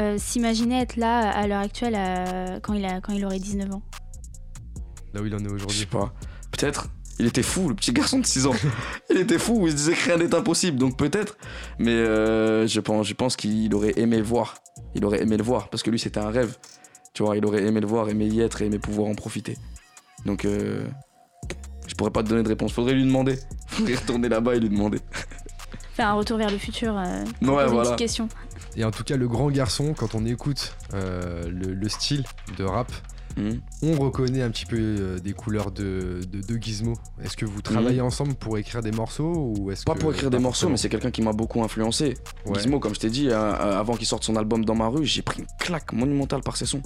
[0.00, 3.72] euh, s'imaginait être là à l'heure actuelle à- quand, il a, quand il aurait 19
[3.72, 3.82] ans?
[5.14, 5.86] Là où il en est Je sais aujourd'hui.
[5.86, 6.12] pas.
[6.50, 6.88] Peut-être.
[7.20, 8.54] Il était fou, le petit garçon de 6 ans.
[9.10, 11.36] il était fou, il se disait que rien n'est impossible, donc peut-être.
[11.78, 14.56] Mais euh, je pense, je pense qu'il aurait aimé le voir.
[14.96, 16.56] Il aurait aimé le voir, parce que lui, c'était un rêve.
[17.12, 19.56] Tu vois, il aurait aimé le voir, aimé y être et aimé pouvoir en profiter.
[20.26, 20.84] Donc, euh,
[21.86, 22.72] je pourrais pas te donner de réponse.
[22.72, 23.38] Faudrait lui demander.
[23.68, 24.98] Faudrait retourner là-bas et lui demander.
[25.92, 26.96] Faire un retour vers le futur.
[26.98, 27.82] Euh, Ouais, poser une voilà.
[27.90, 28.28] petite question.
[28.76, 32.24] Et en tout cas, le grand garçon, quand on écoute euh, le, le style
[32.58, 32.90] de rap,
[33.36, 33.60] Mhm.
[33.82, 36.94] on reconnaît un petit peu euh, des couleurs de, de, de Gizmo.
[37.22, 39.84] Est-ce que vous travaillez ensemble pour écrire des morceaux ou est-ce Mhm.
[39.86, 42.14] Pas que- pour écrire des morceaux, mais c'est quelqu'un qui m'a beaucoup influencé.
[42.46, 42.58] Ouais.
[42.58, 45.04] Gizmo, comme je t'ai dit, euh, euh, avant qu'il sorte son album Dans ma rue,
[45.04, 46.82] j'ai pris une claque monumentale par ses sons.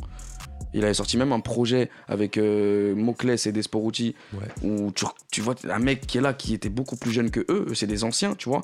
[0.74, 4.68] Il avait sorti même un projet avec euh, Moclès et Desporucci, Ouais.
[4.68, 7.40] où tu, tu vois un mec qui est là, qui était beaucoup plus jeune que
[7.48, 8.60] eux, eux, c'est des anciens, tu vois,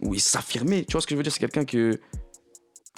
[0.00, 0.84] où il s'affirmait.
[0.84, 1.32] Tu vois ce que je veux dire?
[1.32, 2.00] C'est quelqu'un que,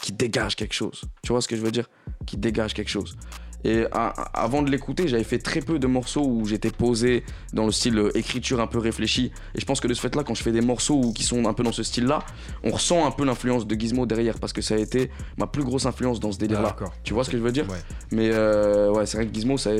[0.02, 1.02] qui dégage quelque chose.
[1.22, 1.88] Tu vois ce que je veux dire?
[2.26, 3.16] Qui dégage quelque chose.
[3.64, 7.72] Et avant de l'écouter, j'avais fait très peu de morceaux où j'étais posé dans le
[7.72, 9.32] style euh, écriture un peu réfléchi.
[9.54, 11.52] Et je pense que de ce fait-là, quand je fais des morceaux qui sont un
[11.52, 12.20] peu dans ce style-là,
[12.64, 15.62] on ressent un peu l'influence de Gizmo derrière parce que ça a été ma plus
[15.62, 16.76] grosse influence dans ce Ah, délire-là.
[17.04, 17.76] Tu vois ce que je veux dire Ouais.
[18.12, 19.70] Mais euh, ouais, c'est vrai que Gizmo, ça,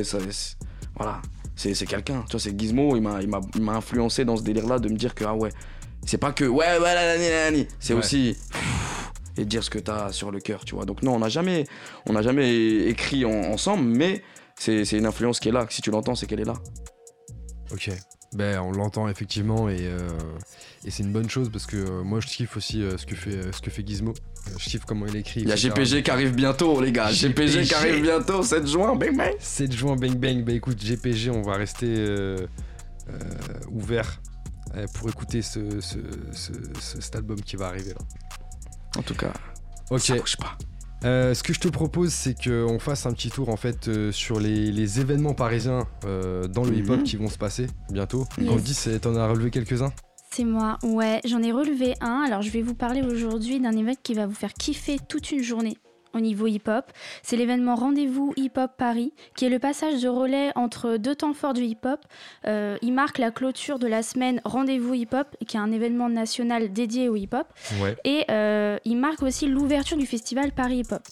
[0.95, 1.21] voilà,
[1.55, 2.23] c'est quelqu'un.
[2.27, 5.33] Tu vois, c'est Gizmo, il m'a influencé dans ce délire-là de me dire que ah
[5.33, 5.49] ouais,
[6.05, 7.99] c'est pas que ouais, ouais, c'est Ouais.
[7.99, 8.37] aussi
[9.37, 10.85] et dire ce que t'as sur le cœur, tu vois.
[10.85, 11.65] Donc non, on n'a jamais,
[12.07, 14.23] on n'a jamais écrit en- ensemble, mais
[14.57, 15.65] c'est une influence qui est là.
[15.69, 16.55] Si tu l'entends, c'est qu'elle est là.
[17.71, 17.89] Ok.
[18.33, 20.07] Ben, on l'entend effectivement et, euh,
[20.85, 23.13] et c'est une bonne chose parce que euh, moi je kiffe aussi euh, ce, que
[23.13, 24.13] fait, ce que fait Gizmo.
[24.57, 25.41] Je kiffe comment il écrit.
[25.41, 25.55] Il y a.
[25.57, 27.11] GPG qui arrive bientôt, les gars.
[27.11, 27.67] GPG, GPG.
[27.67, 29.33] qui arrive bientôt, 7 juin, bang bang.
[29.37, 30.45] 7 juin, bang bang.
[30.45, 32.05] Bah écoute, GPG, on va rester
[33.69, 34.21] ouvert
[34.93, 35.97] pour écouter ce, ce-
[36.31, 37.99] ce- ce- cet album qui va arriver là.
[38.97, 39.31] En tout cas,
[39.89, 40.01] Ok.
[40.01, 40.57] ça bouge pas.
[41.03, 44.11] Euh, ce que je te propose, c'est qu'on fasse un petit tour en fait euh,
[44.11, 46.77] sur les, les événements parisiens euh, dans le Mhm.
[46.77, 48.25] hip-hop qui vont se passer bientôt.
[48.37, 48.47] Yes.
[48.49, 49.91] Candice, t'en as relevé quelques-uns?
[50.33, 52.23] C'est moi, ouais, j'en ai relevé un.
[52.25, 55.41] Alors je vais vous parler aujourd'hui d'un événement qui va vous faire kiffer toute une
[55.43, 55.75] journée
[56.13, 56.85] au niveau hip-hop.
[57.23, 61.53] C'est l'événement Rendez-vous Hip-Hop Paris, qui est le passage de relais entre deux temps forts
[61.53, 61.99] du hip-hop.
[62.47, 66.71] Euh, il marque la clôture de la semaine Rendez-vous Hip-Hop, qui est un événement national
[66.71, 67.47] dédié au hip-hop.
[67.81, 67.95] Ouais.
[68.03, 71.03] Et euh, il marque aussi l'ouverture du festival Paris Hip Hop.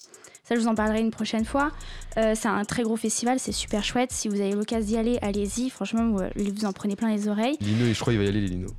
[0.43, 1.71] Ça, je vous en parlerai une prochaine fois.
[2.17, 4.11] Euh, c'est un très gros festival, c'est super chouette.
[4.11, 5.69] Si vous avez l'occasion d'y aller, allez-y.
[5.69, 7.57] Franchement, vous, vous en prenez plein les oreilles.
[7.61, 8.69] Lino, et je crois qu'il va y aller, les Lino.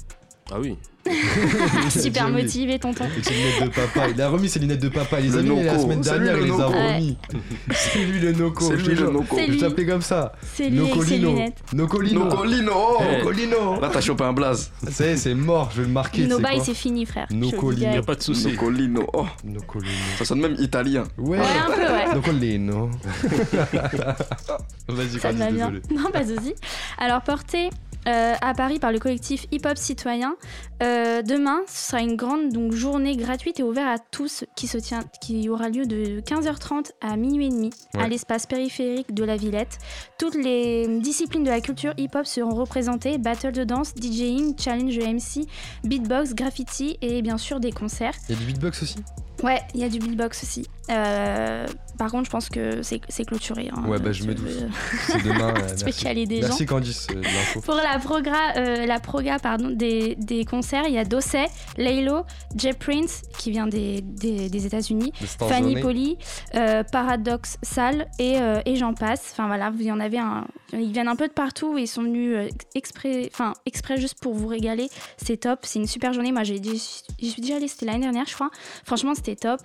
[0.52, 0.76] Ah oui.
[1.90, 3.04] super motivé, tonton.
[3.04, 4.08] Avec ses lunettes de papa.
[4.08, 5.20] Il a remis ses lunettes de papa.
[5.20, 7.16] Il les a Le mis la semaine dernière, il les a remis.
[7.70, 8.64] C'est lui le Noco.
[8.64, 9.10] C'est je lui le.
[9.10, 9.36] Noco.
[9.36, 9.58] C'est Je lui.
[9.58, 10.32] t'appelais comme ça.
[10.54, 11.30] C'est lui avec ses Nocolino.
[11.30, 11.58] lunettes.
[11.72, 12.24] Nocolino.
[12.24, 12.74] Nocolino.
[13.18, 13.80] Nocolino.
[13.80, 14.72] Là, t'as chopé un blaze.
[14.90, 15.70] Ça y est, c'est mort.
[15.72, 16.26] Je vais le marquer.
[16.26, 17.26] Nos c'est fini, frère.
[17.30, 17.76] Dirai.
[17.76, 18.48] n'y a pas de souci.
[18.48, 19.06] Nocolino.
[19.12, 19.92] Oh, Nocolino.
[20.18, 21.04] ça sonne même italien.
[21.16, 21.38] Ouais.
[21.38, 22.14] Un peu, ouais.
[22.14, 22.90] Nocolino.
[24.88, 25.72] Vas-y, Ça me va bien.
[25.90, 26.54] Non, pas de souci.
[26.98, 27.70] Alors, porté
[28.08, 30.34] euh, à Paris par le collectif Hip Hop Citoyen,
[30.82, 34.78] euh, demain, ce sera une grande donc, journée gratuite et ouverte à tous qui, se
[34.78, 38.02] tient, qui aura lieu de 15h30 à minuit et demi Ouais.
[38.04, 39.78] à l'espace périphérique de la Villette.
[40.18, 45.46] Toutes les disciplines de la culture hip-hop seront représentées battle de danse, DJing, challenge MC,
[45.84, 48.14] beatbox, graffiti et bien sûr des concerts.
[48.28, 48.96] Il y a du beatbox aussi?
[49.42, 50.66] Ouais, il y a du beatbox aussi.
[50.90, 51.66] Euh,
[51.98, 53.70] par contre, je pense que c'est clôturé.
[53.76, 53.86] hein.
[53.86, 54.46] Ouais, bah, je me doute.
[54.46, 54.68] veux-
[55.06, 55.48] C'est demain.
[55.56, 56.26] euh, merci.
[56.26, 56.48] des gens.
[56.48, 57.60] Merci Candice euh.
[57.60, 62.22] Pour la proga, euh, la proga pardon, des, des concerts, il y a Dosset, Laylo,
[62.56, 65.80] Jay Prince qui vient des, des, des États-Unis, Fanny.
[65.80, 66.16] Poli,
[66.54, 69.28] euh, Paradox Sal et, euh, et j'en passe.
[69.32, 70.46] Enfin voilà, vous y en avez un.
[70.72, 74.18] Ils viennent un peu de partout et ils sont venus euh, exprès, enfin exprès juste
[74.20, 74.88] pour vous régaler.
[75.18, 76.32] C'est top, c'est une super journée.
[76.32, 78.50] Moi, j'ai j'y suis déjà allée, c'était l'année dernière, je crois.
[78.84, 79.60] Franchement, c'était top.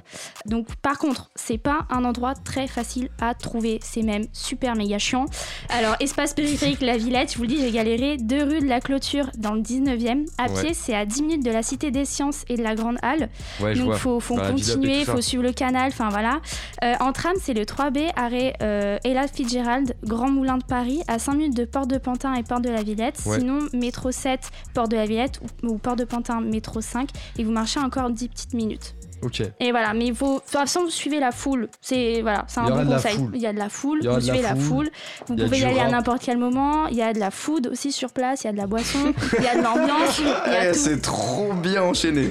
[0.45, 4.97] Donc par contre, c'est pas un endroit très facile à trouver, c'est même super méga
[4.99, 5.25] chiant.
[5.69, 8.79] Alors espace périphérique La Villette, je vous le dis, j'ai galéré deux rues de la
[8.79, 10.25] Clôture dans le 19e.
[10.37, 10.61] À Ouais.
[10.61, 13.29] pied, c'est à 10 minutes de la Cité des Sciences et de la Grande Halle.
[13.59, 13.97] Ouais, Donc vois.
[13.97, 15.13] faut, continuer, ça.
[15.13, 16.39] faut suivre le canal, enfin voilà.
[16.83, 21.19] Euh, en tram, c'est le 3B, arrêt euh, Ella Fitzgerald, Grand Moulin de Paris, à
[21.19, 23.19] 5 minutes de Porte de Pantin et Porte de la Villette.
[23.25, 23.39] Ouais.
[23.39, 24.39] Sinon, métro 7,
[24.73, 28.09] Porte de la Villette ou, ou Porte de Pantin, métro 5, et vous marchez encore
[28.09, 28.93] 10 petites minutes.
[29.21, 29.41] Ok.
[29.59, 31.69] Et voilà, mais il faut, de toute façon, vous suivez la foule.
[31.81, 33.17] C'est voilà, c'est un bon conseil.
[33.33, 34.89] Il y a de la foule, vous suivez la foule.
[35.27, 36.87] Vous pouvez y aller à n'importe quel moment.
[36.87, 39.13] Il y a de la food aussi sur place, il y a de la boisson,
[39.37, 42.29] il y a de l'ambiance, Eh, c'est trop bien enchaîné.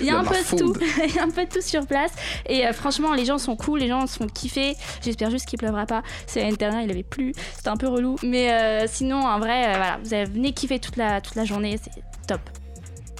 [0.00, 0.74] Il y a un peu de tout,
[1.06, 2.12] il y a un peu de tout sur place.
[2.46, 4.76] Et euh, franchement, les gens sont cool, les gens se font kiffer.
[5.02, 6.02] J'espère juste qu'il pleuvra pas.
[6.26, 8.16] C'est l'année dernière, il avait plu, c'était un peu relou.
[8.22, 11.78] Mais euh, sinon, en vrai, euh, voilà, vous venez kiffer toute la, toute la journée,
[11.82, 12.40] c'est top.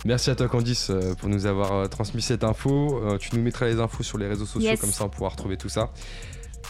[0.04, 3.00] Merci à toi Candice euh, pour nous avoir euh, transmis cette info.
[3.04, 4.80] Euh, tu nous mettras les infos sur les réseaux sociaux, Yes.
[4.80, 5.90] comme ça on pourra retrouver tout ça.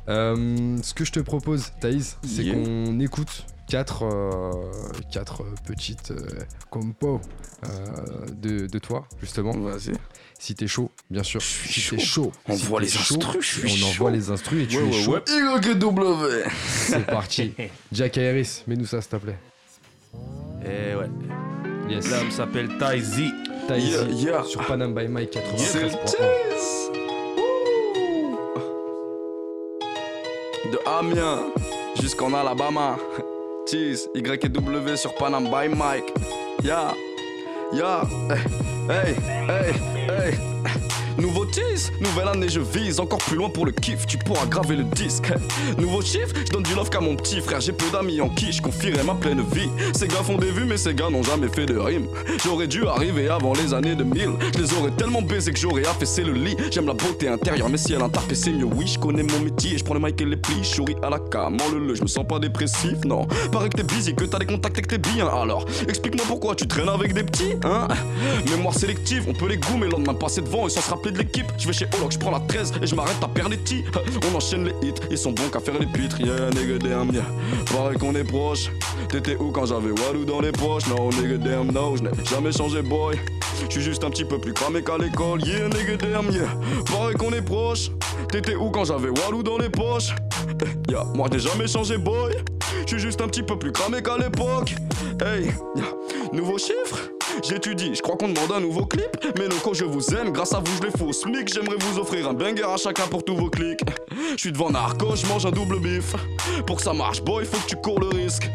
[0.09, 2.55] Euh, ce que je te propose, Thaïs, c'est Yeah.
[2.55, 4.51] qu'on écoute quatre, euh,
[5.11, 6.27] quatre petites euh,
[6.71, 7.21] compos
[7.65, 9.53] euh, de, de toi, justement.
[9.57, 9.93] Vas-y.
[10.39, 11.41] Si t'es chaud, bien sûr.
[11.41, 12.25] suis si t'es chaud.
[12.25, 12.33] chaud.
[12.49, 13.87] On si voit les chaud, instrus, je suis On chaud.
[13.87, 15.13] envoie les instrus et tu Ouais, es ouais, chaud.
[15.13, 16.45] ouais.
[16.67, 17.55] C'est parti.
[17.93, 19.39] Jack Harris, mets-nous ça s'il te plaît.
[20.67, 21.09] Eh ouais.
[21.89, 22.11] Yes.
[22.11, 22.69] L'homme s'appelle
[23.01, 23.23] Z.
[23.69, 24.45] Thaïs Yeah, yeah.
[24.45, 26.05] sur Panam by Mike C'est le 93.1.
[26.05, 26.91] tease.
[30.73, 31.41] De Amiens
[32.01, 32.97] jusqu'en Alabama.
[33.71, 36.13] Cheese, YW sur Panam by Mike.
[36.65, 36.95] Ya,
[37.73, 38.03] ya,
[38.89, 39.15] hey,
[39.49, 39.73] hey,
[40.09, 40.35] hey.
[42.01, 45.33] Nouvelle année je vise encore plus loin pour le kiff, tu pourras graver le disque.
[45.79, 48.53] Nouveau chiffre, je donne du love qu'à mon petit frère, j'ai peu d'amis en qui
[48.53, 49.69] je confierai ma pleine vie.
[49.95, 52.07] Ces gars font des vues mais ces gars n'ont jamais fait de rime.
[52.45, 56.23] J'aurais dû arriver avant les années 2000, je les aurais tellement baisés que j'aurais affaissé
[56.23, 56.57] le lit.
[56.71, 59.77] J'aime la beauté intérieure mais si elle interpée c'est mieux, oui je connais mon métier,
[59.77, 62.03] je prends le mic et les plis, je souris à la cam, le le, je
[62.03, 63.27] me sens pas dépressif, non.
[63.51, 66.55] Paraît que t'es busy, que t'as des contacts et que t'es bien, alors explique-moi pourquoi
[66.55, 67.89] tu traînes avec des petits, hein?
[68.51, 71.19] Mémoire sélective, on peut les goumer, le lendemain passer devant et sans se rappeler de
[71.19, 71.42] l'équipe.
[71.59, 73.85] Je vais chez Oloc, je prends la 13 et je m'arrête à Perletti.
[74.33, 76.21] On enchaîne les hits, ils sont bons qu'à faire les pitres.
[76.21, 77.25] Yeah, nigga damn, yeah.
[77.73, 78.71] Pareil qu'on est proche.
[79.09, 80.87] T'étais où quand j'avais Walou dans les poches?
[80.89, 83.17] No, nigga damn, no, je n'ai jamais changé, boy.
[83.69, 85.45] Je suis juste un petit peu plus cramé qu'à l'école.
[85.45, 86.49] Yeah, nigga damn, yeah.
[86.91, 87.91] Pareil qu'on est proche.
[88.31, 90.15] T'étais où quand j'avais Walou dans les poches?
[90.89, 92.33] Yeah, moi je n'ai jamais changé, boy.
[92.83, 94.75] Je suis juste un petit peu plus cramé qu'à l'époque.
[95.25, 95.85] Hey, yeah.
[96.33, 97.11] nouveau chiffre?
[97.43, 99.09] J'étudie, je crois qu'on demande un nouveau clip.
[99.39, 101.53] Mais non, quand je vous aime, grâce à vous, je les fous SMIC.
[101.53, 103.81] J'aimerais vous offrir un banger à chacun pour tous vos clics.
[104.33, 106.15] Je suis devant Narco, je mange un double bif.
[106.67, 108.51] Pour que ça marche, boy, faut que tu cours le risque.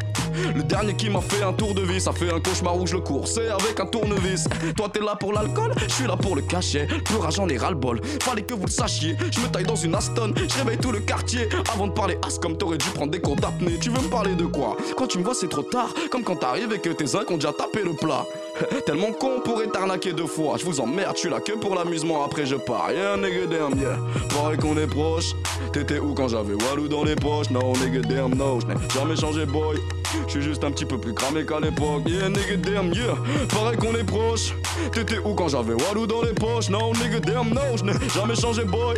[0.54, 2.94] Le dernier qui m'a fait un tour de vis, a fait un cauchemar où je
[2.94, 4.44] le cours, c'est avec un tournevis.
[4.76, 6.86] Toi t'es là pour l'alcool, je suis là pour le cachet.
[7.10, 9.16] Le rage j'en ai ras le bol, fallait que vous le sachiez.
[9.32, 11.48] Je me taille dans une Aston, je réveille tout le quartier.
[11.72, 13.78] Avant de parler as comme t'aurais dû prendre des cours d'apnée.
[13.80, 14.76] Tu veux me parler de quoi?
[14.96, 17.36] Quand tu me vois c'est trop tard, comme quand t'arrives et que tes uns ont
[17.36, 18.24] déjà tapé le plat.
[18.86, 20.56] Tellement con on pourrait t'arnaquer deux fois.
[20.58, 22.90] Je vous emmerde, je suis là que pour l'amusement, après je pars.
[22.92, 23.98] Yeah, nigga damn, yeah.
[24.34, 25.34] Pareil qu'on est proche.
[25.72, 27.50] T'étais où quand j'avais Walou dans les poches?
[27.50, 28.60] No, nigga damn, no.
[28.60, 29.78] Je n'ai jamais changé, boy.
[30.26, 32.02] Je suis juste un petit peu plus cramé qu'à l'époque.
[32.06, 33.14] Yeah, nigga damn, yeah.
[33.50, 34.54] Pareil qu'on est proche.
[34.92, 36.70] T'étais où quand j'avais Walou dans les poches?
[36.70, 37.76] No, nigga damn, no.
[37.76, 38.96] Je n'ai jamais changé, boy.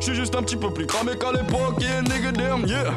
[0.00, 1.80] Je suis juste un petit peu plus cramé qu'à l'époque.
[1.80, 2.32] Yeah, nigga
[2.66, 2.94] yeah.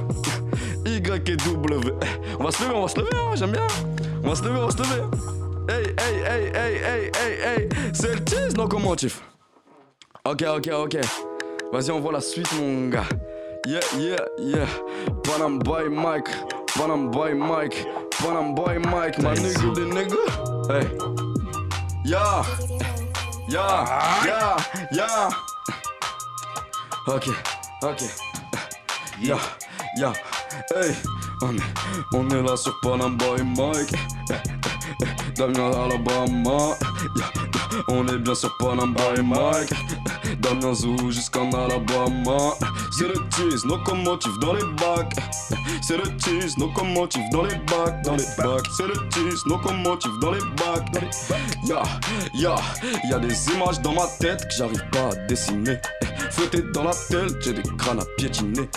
[0.85, 1.93] Y et W.
[2.39, 3.67] On va se lever, on va se lever, hein, j'aime bien.
[4.23, 5.42] On va se lever, on va se lever.
[5.67, 7.69] Hey, hey, hey, hey, hey, hey, hey.
[7.93, 9.21] C'est le tu fais
[10.25, 10.97] Ok, ok, ok.
[11.71, 13.05] Vas-y, on voit la suite, mon gars.
[13.65, 14.67] Yeah, yeah, yeah.
[15.23, 16.29] Panam boy Mike.
[16.77, 17.85] Panam boy Mike.
[18.21, 19.19] Panam boy Mike.
[19.19, 20.17] My nigga, the nigga.
[20.69, 20.87] Hey.
[22.03, 22.43] Yeah.
[23.47, 23.85] Yeah.
[24.25, 24.57] Yeah.
[24.91, 25.29] Yeah.
[27.07, 27.29] Ok,
[27.81, 28.01] ok.
[29.21, 29.39] Yeah.
[29.97, 30.13] Yeah.
[30.73, 30.93] Hey.
[31.41, 31.61] On est,
[32.13, 33.95] on est là sur Panam boy Mike.
[35.35, 36.75] Damien Alabama.
[37.15, 37.25] Yeah,
[37.73, 37.81] yeah.
[37.87, 39.73] On est bien sur Panam by Mike.
[40.39, 42.53] Damien Zou jusqu'en Alabama.
[42.91, 45.15] C'est le tease, locomotive dans les bacs.
[45.81, 48.67] C'est le tease, locomotive dans les bacs, dans les bacs.
[48.77, 51.67] C'est le tease, locomotive dans les bacs, dans.
[51.67, 51.83] Ya,
[52.33, 52.55] ya,
[53.09, 55.79] y a des images dans ma tête que j'arrive pas à dessiner.
[56.33, 58.67] Fouetté dans la tête, j'ai des crânes à piétiner.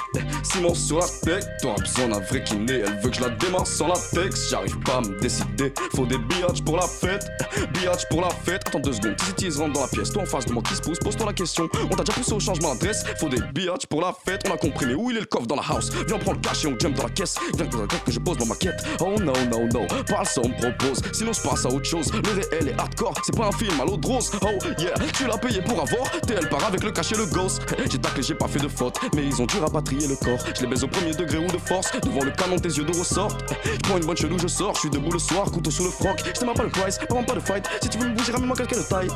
[0.43, 2.83] Simon sur la tête, t'auras besoin d'un vrai kiné.
[2.87, 5.73] Elle veut que je la démarre sans latex, j'arrive pas à me décider.
[5.95, 7.27] Faut des biatch pour la fête,
[7.73, 8.63] biatch pour la fête.
[8.67, 10.11] Attends deux secondes, Tizzy rentre dans la pièce.
[10.11, 11.67] Toi en face de moi qui se pousse, pose-toi la question.
[11.91, 13.05] On t'a déjà poussé au changement d'adresse.
[13.19, 14.85] Faut des biatch pour la fête, on a compris.
[14.85, 15.91] Mais où il est le coffre dans la house?
[16.07, 17.37] Viens, on prend le cash et on jump dans la caisse.
[17.57, 18.85] Viens que je pose ma maquette.
[19.01, 21.01] Oh no, no, no, parle ça, on me propose.
[21.13, 22.13] Sinon, je passe à autre chose.
[22.13, 24.31] Le réel est hardcore, c'est pas un film à l'eau de rose.
[24.43, 24.49] Oh
[24.79, 26.11] yeah, tu l'as payé pour avoir.
[26.27, 27.63] TL part avec le cash et le ghost.
[27.91, 30.39] J'ai taclé, j'ai pas fait de faute, mais ils ont dû rapatrier le corps.
[30.55, 31.91] Je les baise au premier degré ou de force.
[32.03, 33.37] Devant le canon, tes yeux de ressort.
[33.85, 34.75] Prends une bonne chelou, je sors.
[34.75, 36.23] Je suis debout le soir, couteau sous le froc.
[36.39, 37.67] Je même pas le price, pas pas de fight.
[37.83, 39.09] Si tu veux me bouger, ramène-moi quelqu'un de taille.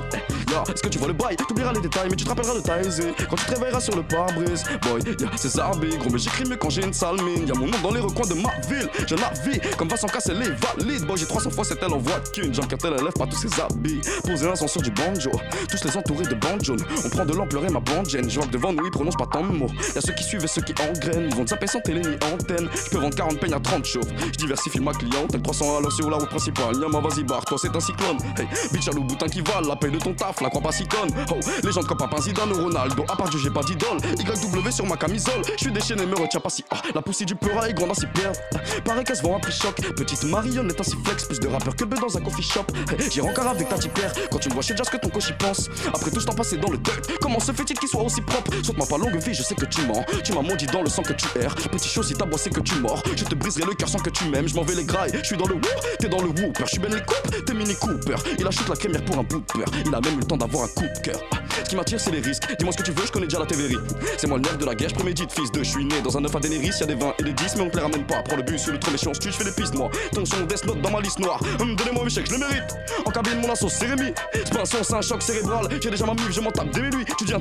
[0.51, 1.37] Yeah, est-ce que tu vois le bail?
[1.37, 2.89] T'oublieras les détails, mais tu te rappelleras de taille.
[3.28, 6.57] Quand tu te réveilleras sur le pare-brise, boy, yeah, c'est Zarbi, gros, mais j'écris mieux
[6.57, 7.47] quand j'ai une sale mine.
[7.47, 8.89] Y'a mon nom dans les recoins de ma ville.
[9.07, 11.07] Je la vis comme Vincent Cassel les valide.
[11.07, 12.55] Boy, j'ai 300 fois cette elle en voit qu'une.
[12.55, 14.01] Jean Cartel, elle lève pas tous ses habits.
[14.24, 15.31] Poser sur du banjo,
[15.68, 16.85] tous les entourés de jaunes.
[17.05, 18.31] On prend de l'ampleur et ma bande gêne.
[18.31, 19.71] Je devant nous, ils prononcent pas tant de mots.
[19.95, 21.29] Y'a ceux qui suivent et ceux qui engrainent.
[21.29, 22.68] Ils vont zapper sans télé ni antenne.
[22.73, 24.12] Je peux vendre 40 peignes à 30 chauves.
[24.18, 25.43] Je diversifie ma clientèle.
[25.43, 26.75] 300 à l'heure sur la route principale.
[26.81, 28.18] Y'a vas-y, barre, toi c'est un cyclone.
[28.39, 30.41] Hey, bitch, à boutin qui vale la paix de ton taf.
[30.41, 30.85] La croix pas si.
[30.93, 33.05] Oh, les gens de pas Zidane ou Ronaldo.
[33.09, 33.99] À part Dieu, j'ai pas d'idole.
[34.18, 35.43] YW sur ma camisole.
[35.57, 36.64] Je suis déchaîné, me retiens pas si.
[36.71, 38.39] Ah, la poussière du pleura est grande à s'y perdre.
[38.85, 39.77] Pareil qu'elle se vend prix choc.
[39.97, 41.25] Petite marionnette ainsi flex.
[41.25, 42.64] Plus de rappeurs que le dans un coffee shop.
[43.11, 45.33] J'ai encore avec ta père Quand tu me vois chez Jazz que ton coach y
[45.35, 45.68] pense.
[45.89, 47.01] Après tout ce temps passé dans le dirt.
[47.21, 49.83] Comment se fait-il qu'il soit aussi propre Saute-moi pas longue vie, je sais que tu
[49.83, 50.05] mens.
[50.25, 51.55] Tu m'as maudit dans le sang que tu erres.
[51.55, 53.03] Petit chaud si t'as bossé que tu mords.
[53.17, 54.49] Je te briserai le cœur sans que tu m'aimes.
[54.49, 55.13] Je m'en vais les grailles.
[55.15, 55.61] Je suis dans le woo,
[55.99, 56.65] t'es dans le whooper.
[56.65, 58.17] Je suis ben les t'es mini Cooper.
[58.39, 59.41] Il achète la crémière pour un peur.
[59.87, 61.21] Il a même eu le temps d'avoir un coup de cœur.
[61.65, 62.43] Ce qui m'attire, c'est les risques.
[62.59, 63.77] Dis-moi ce que tu veux, je connais déjà la TVRI.
[64.17, 65.63] C'est moi le nerf de la guerre, je prémédite, fils de.
[65.63, 67.63] Je suis né dans un œuf à Daenerys, y'a des 20 et des 10, mais
[67.63, 68.23] on les ramène pas.
[68.23, 69.91] Prends le bus sur le trop méchant, je fais des pistes, moi.
[70.13, 71.41] Ton son Death Note dans ma liste noire.
[71.61, 72.75] Hum, donnez-moi mes chèques, je le mérite.
[73.05, 74.13] En cabine, mon assaut, c'est Rémi.
[74.33, 75.69] C'est un c'est un choc cérébral.
[75.81, 77.05] J'ai déjà ma mif, je m'en tape dès lui.
[77.19, 77.41] Tu dis un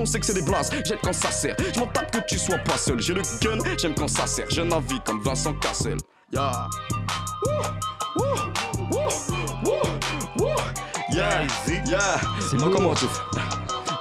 [0.00, 0.70] on sait que c'est des blases.
[0.84, 1.54] J'aime quand ça sert.
[1.58, 3.00] Je m'en tape que tu sois pas seul.
[3.00, 4.46] J'ai le gun, j'aime quand ça sert.
[4.50, 5.98] Je navigue comme Vincent Cassel.
[6.32, 6.68] Ya.
[11.12, 11.46] Yeah,
[11.86, 12.20] yeah.
[12.40, 13.10] C'est locomotive.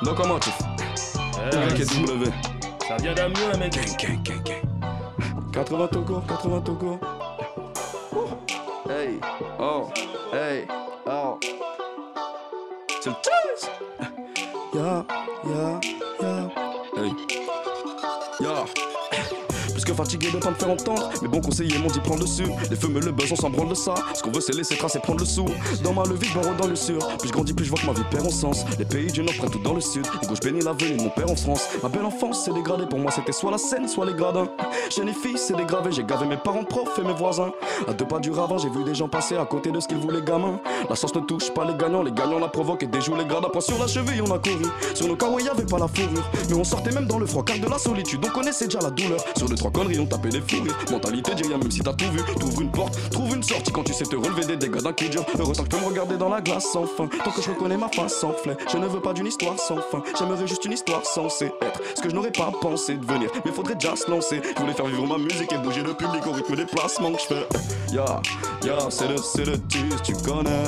[0.02, 0.54] Locomotive.
[1.52, 2.32] Eh, Y W.
[2.88, 3.74] Ça vient d'Amiens, mec.
[3.98, 4.62] Gang, gang, gang.
[5.54, 7.00] 80 Togo, 80 Togo.
[8.88, 9.20] Hey,
[9.60, 9.90] oh,
[10.34, 10.66] hey,
[11.06, 11.40] oh.
[13.02, 13.79] C'est le
[14.90, 15.06] jazz.
[15.44, 15.80] Ya,
[20.00, 22.48] fatigué de pas me faire entendre, mes bons conseillers m'ont dit prendre dessus.
[22.70, 23.94] Les feux me le buzz, on s'en branle de ça.
[24.14, 25.46] Ce qu'on veut, c'est laisser tracer, prendre le sou.
[25.84, 27.00] Dans ma levée, barreau dans le sur.
[27.18, 28.64] Plus je grandis, plus je vois que ma vie perd en sens.
[28.78, 30.06] Les pays du Nord prennent tout dans le sud.
[30.24, 31.68] Et gauche bénit la venue de mon père en France.
[31.84, 34.48] Ma belle enfance s'est dégradée, pour moi c'était soit la scène, soit les gradins.
[34.90, 37.52] Chez les filles, c'est dégravé, j'ai gavé mes parents profs et mes voisins.
[37.86, 39.98] À deux pas du ravin, j'ai vu des gens passer à côté de ce qu'ils
[39.98, 40.62] voulaient gamins.
[40.90, 43.50] La sauce ne touche pas les gagnants, les gagnants la provoquent et déjouent les gradins.
[43.50, 44.66] Point sur la cheville, on a couru.
[44.96, 46.24] Sur nos carreaux, y'avait pas la fourrure.
[46.50, 48.92] Mais on sortait même dans le froid, car de la solitude, on connaissait déjà la
[48.92, 49.20] douleur.
[49.36, 50.78] Sur deux, trois on tapait des fous rires.
[50.92, 52.20] Mentalité, dis rien, même si t'as tout vu.
[52.40, 55.08] T'ouvres une porte, trouve une sortie quand tu sais te relever des dégâts d'un coup
[55.10, 55.26] dur.
[55.40, 57.08] Heureusement que je peux me regarder dans la glace sans fin.
[57.08, 58.58] Tant que je reconnais ma face sans flemme.
[58.72, 60.04] Je ne veux pas d'une histoire sans fin.
[60.18, 63.30] J'aimerais juste une histoire censée être ce que je n'aurais pas pensé devenir.
[63.46, 64.42] Mais faudrait déjà se lancer.
[64.56, 67.22] Je voulais faire vivre ma musique et bouger le public au rythme des placements que
[67.22, 67.48] je fais.
[67.94, 68.22] Ya,
[68.64, 70.64] ya, c'est le, c'est le tease, tu connais.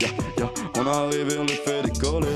[0.00, 0.08] Ya,
[0.38, 2.26] ya, on est arrivé, on le fait décoller.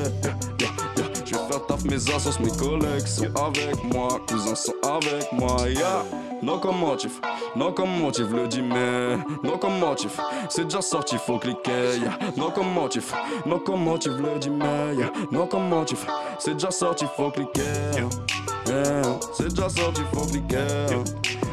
[1.67, 5.57] Taf mes assos, mes collègues sont avec moi, cousins sont avec moi.
[5.69, 6.05] Ya,
[6.43, 7.21] locomotive,
[7.57, 11.99] locomotive le dit mais locomotive, c'est déjà sorti, faut cliquer.
[12.03, 13.13] Ya, locomotive,
[13.47, 16.07] locomotive le dit mais ya, locomotive,
[16.39, 17.63] c'est déjà sorti, faut cliquer.
[18.67, 19.03] Yeah,
[19.35, 20.57] c'est déjà sorti, faut cliquer.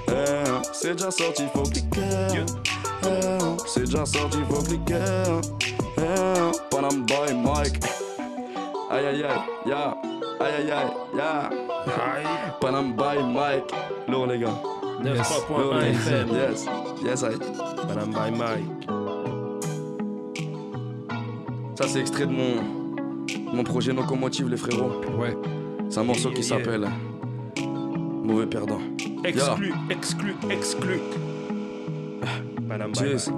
[0.07, 1.99] Yeah, c'est déjà sorti, faut cliquer.
[2.33, 4.95] Yeah, c'est déjà sorti, faut cliquer.
[5.97, 7.83] Yeah, Panam Boy Mike.
[8.91, 9.97] Aïe aïe aïe, ya.
[10.39, 11.49] Aïe aïe aïe, ya.
[12.59, 13.71] Panam Boy Mike.
[14.07, 14.47] Lourd les gars.
[15.03, 16.27] Lourd 9.1 les FM.
[16.29, 16.35] gars.
[16.35, 16.65] Yes,
[17.03, 17.37] yes, aïe.
[17.87, 18.89] Madame by Mike.
[21.75, 22.61] Ça c'est extrait de mon,
[23.53, 24.91] mon projet Locomotive les frérots.
[25.17, 25.35] Ouais.
[25.89, 26.57] C'est un morceau qui Yeah.
[26.57, 26.87] s'appelle
[28.23, 28.79] Mauvais perdant.
[29.23, 30.99] Exclu, exclu, exclu.
[32.67, 33.01] Madame by.
[33.03, 33.29] Mike.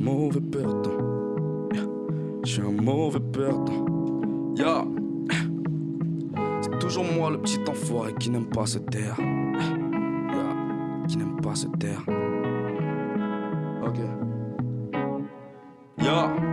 [0.00, 1.11] Mauvais perdant.
[2.44, 3.86] Je un mauvais perdant.
[4.56, 4.84] Ya.
[6.60, 9.16] C'est toujours moi le petit enfoiré qui n'aime pas se taire.
[9.18, 11.06] Ya.
[11.08, 12.02] Qui n'aime pas se taire.
[13.86, 13.98] Ok.
[15.98, 16.51] Ya.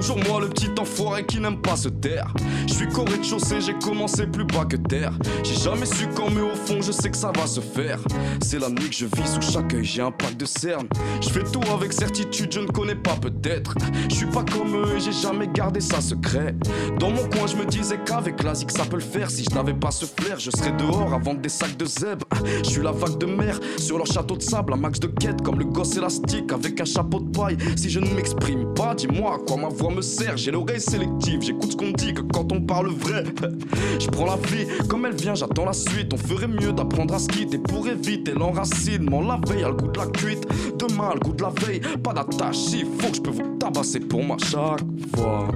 [0.00, 2.32] Toujours moi le petit enfoiré qui n'aime pas se taire.
[2.68, 5.12] Je suis qu'au rez-de-chaussée, j'ai commencé plus bas que terre.
[5.42, 7.98] J'ai jamais su quand, mais au fond, je sais que ça va se faire.
[8.40, 10.86] C'est la nuit que je vis sous chaque œil, j'ai un pack de cernes.
[11.20, 13.74] Je fais tout avec certitude, je ne connais pas peut-être.
[14.08, 16.54] Je suis pas comme eux et j'ai jamais gardé ça secret.
[17.00, 19.30] Dans mon coin, je me disais qu'avec la ça peut le faire.
[19.30, 22.26] Si je n'avais pas ce flair, je serais dehors à vendre des sacs de zèbre.
[22.62, 25.42] Je suis la vague de mer sur leur château de sable, un max de quête
[25.42, 27.56] comme le gosse élastique avec un chapeau de paille.
[27.76, 30.02] Si je ne m'exprime pas, dis-moi à quoi ma voix me.
[30.36, 33.24] J'ai l'oreille sélective, j'écoute ce qu'on dit que quand on parle vrai.
[33.98, 36.12] Je prends la vie comme elle vient, j'attends la suite.
[36.12, 39.20] On ferait mieux d'apprendre à se pour éviter l'enracinement.
[39.20, 40.46] La veille a le goût de la cuite,
[40.78, 41.80] demain a le goût de la veille.
[42.02, 44.80] Pas d'attache, s'il faut que je peux vous tabasser pour moi chaque
[45.16, 45.48] fois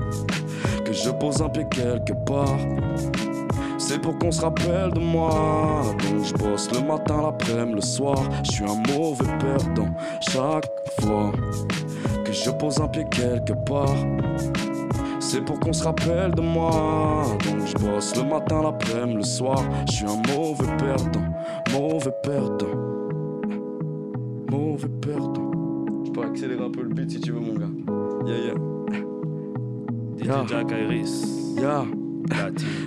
[0.85, 2.59] que je pose un pied quelque part.
[3.79, 5.83] C'est pour qu'on se rappelle de moi.
[5.99, 8.17] Donc je bosse le matin, l'après-midi, le soir.
[8.45, 10.67] Je suis un mauvais perdant chaque
[11.01, 11.33] fois
[12.33, 13.95] je pose un pied quelque part.
[15.21, 17.25] C'est pour qu'on se rappelle de moi.
[17.45, 19.63] Donc je bosse le matin, l'après-midi, le soir.
[19.89, 21.33] Je suis un mauvais perdant,
[21.73, 22.67] mauvais perdant,
[24.51, 25.51] mauvais perdant.
[26.05, 28.27] Je peux accélérer un peu le beat si tu veux, mon gars.
[28.27, 28.55] Yeah, yeah.
[30.19, 30.47] DJ Yeah.
[30.47, 31.55] Jack Iris.
[31.57, 32.02] Yeah.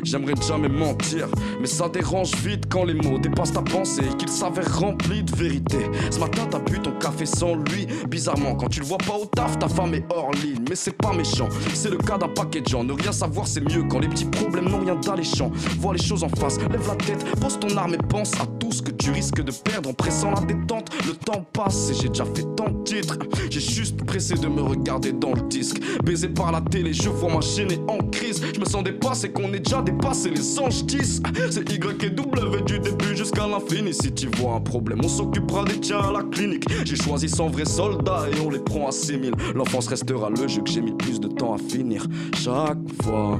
[0.03, 1.27] J'aimerais jamais mentir,
[1.59, 5.35] mais ça dérange vite quand les mots dépassent ta pensée et qu'ils s'avèrent remplis de
[5.35, 5.79] vérité.
[6.11, 7.87] Ce matin, t'as bu ton café sans lui.
[8.09, 10.63] Bizarrement, quand tu le vois pas au taf, ta femme est hors ligne.
[10.69, 12.83] Mais c'est pas méchant, c'est le cas d'un paquet de gens.
[12.83, 15.51] Ne rien savoir, c'est mieux quand les petits problèmes n'ont rien d'alléchant.
[15.79, 18.81] Vois les choses en face, lève la tête, pose ton arme et pense à ce
[18.81, 20.89] que tu risques de perdre en pressant la détente.
[21.05, 23.17] Le temps passe et j'ai déjà fait tant de titres.
[23.49, 25.81] J'ai juste pressé de me regarder dans le disque.
[26.03, 28.41] Baisé par la télé, je vois ma chaîne en crise.
[28.53, 31.21] Je me sens dépassé, qu'on est déjà dépassé les anges 10.
[31.51, 33.93] C'est Y et W du début jusqu'à l'infini.
[33.93, 36.65] Si tu vois un problème, on s'occupera des tiens à la clinique.
[36.85, 39.33] J'ai choisi 100 vrais soldats et on les prend à 6000.
[39.55, 42.05] L'enfance restera le jeu que j'ai mis plus de temps à finir.
[42.35, 43.39] Chaque fois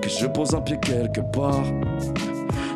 [0.00, 1.64] que je pose un pied quelque part.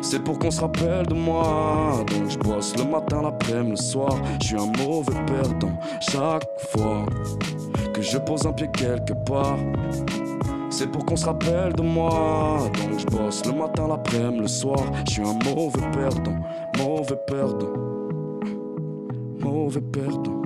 [0.03, 2.03] C'est pour qu'on se rappelle de moi.
[2.07, 4.15] Donc je bosse le matin, l'après-midi, le soir.
[4.41, 5.71] Je suis un mauvais perdant.
[6.01, 7.05] Chaque fois
[7.93, 9.57] que je pose un pied quelque part.
[10.69, 12.69] C'est pour qu'on se rappelle de moi.
[12.73, 14.79] Donc je bosse le matin, l'après-midi, le soir.
[15.07, 16.35] Je suis un mauvais perdant.
[16.77, 17.73] Mauvais perdant.
[19.39, 20.41] Mauvais perdant.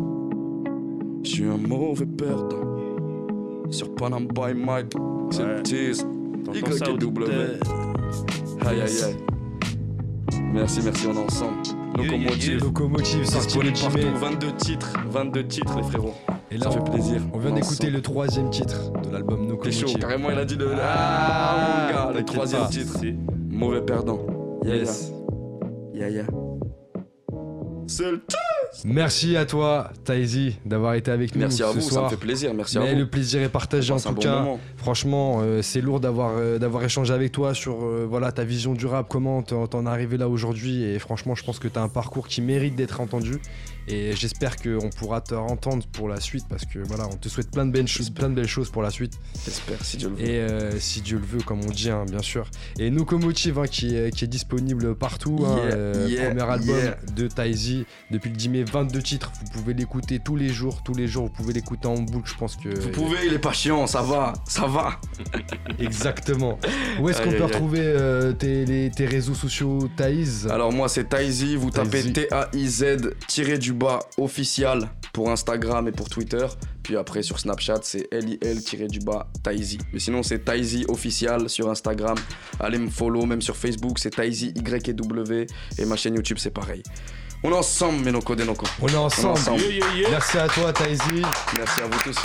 [1.24, 2.64] Je suis un mauvais perdant.
[3.72, 4.94] Sur Panam by Mike.
[5.32, 6.06] C'est le tease.
[8.66, 9.27] Aïe aïe aïe.
[10.54, 11.58] Merci, merci, on est ensemble.
[11.98, 12.64] Locomotive.
[12.64, 14.12] Locomotive sorti le Disponible 10 mai.
[14.12, 16.14] partout, 22 titres, 22 titres les frérots.
[16.52, 17.22] Et là, Ça fait plaisir.
[17.34, 19.88] On vient d'écouter le troisième titre de l'album T'es Locomotive.
[19.88, 20.72] chaud, carrément il a dit le.
[20.76, 22.68] Ah, Ah, mon gars, le troisième pas.
[22.70, 22.94] titre.
[23.00, 23.16] C'est-
[23.50, 24.20] Mauvais perdant.
[24.64, 25.12] Yes.
[25.94, 26.24] yeah.
[27.88, 28.22] C'est le
[28.86, 32.18] Merci à toi, Taizy, d'avoir été avec nous Merci à ce vous, ça me fait
[32.18, 32.54] plaisir.
[32.54, 33.00] Merci à Mais vous.
[33.00, 34.40] le plaisir est partagé en tout bon cas.
[34.40, 34.60] moment.
[34.78, 38.74] Franchement, euh, c'est lourd d'avoir euh, d'avoir échangé avec toi sur euh, voilà ta vision
[38.74, 40.84] du rap, comment t'en es arrivé là aujourd'hui.
[40.84, 43.40] Et franchement, je pense que tu as un parcours qui mérite d'être entendu.
[43.88, 47.52] Et j'espère qu'on pourra te entendre pour la suite parce que voilà, on te souhaite
[47.52, 49.14] plein de belles, choses, plein de belles choses pour la suite.
[49.46, 50.22] J'espère, si Dieu le veut.
[50.30, 52.50] Et euh, si Dieu le veut, comme on dit, hein, bien sûr.
[52.80, 55.46] Et Locomotive, hein, qui, est, qui est disponible partout.
[55.46, 56.98] hein, Yeah, euh, yeah, premier album yeah.
[57.16, 59.32] de Taizy depuis le 10 mai, 22 titres.
[59.42, 61.26] Vous pouvez l'écouter tous les jours, tous les jours.
[61.28, 62.70] Vous pouvez l'écouter en boucle, je pense que.
[62.78, 65.00] Vous pouvez, il est pas chiant, ça va, ça va.
[65.80, 66.60] Exactement.
[67.00, 71.10] Où est-ce qu'on peut retrouver euh, tes, les- tes réseaux sociaux, Thaïs Alors moi c'est
[71.10, 72.12] Taizy, vous tapez.
[72.12, 72.86] T-A-I-Z
[73.60, 76.46] du bas officiel pour Instagram et pour Twitter.
[76.84, 79.78] Puis après sur Snapchat c'est L-I-L tiré du bas Taizy.
[79.94, 82.18] Mais sinon c'est Taizy official sur Instagram.
[82.60, 85.48] Allez me follow, même sur Facebook c'est Taizy Y-E-W.
[85.78, 86.84] Et ma chaîne YouTube c'est pareil.
[87.44, 88.66] On est ensemble Ménoco Denoco.
[88.82, 89.34] On est ensemble.
[89.34, 89.62] ensemble.
[89.62, 90.10] Yeah, yeah, yeah.
[90.10, 91.22] Merci à toi, Thaïsy.
[91.56, 92.18] Merci à vous tous.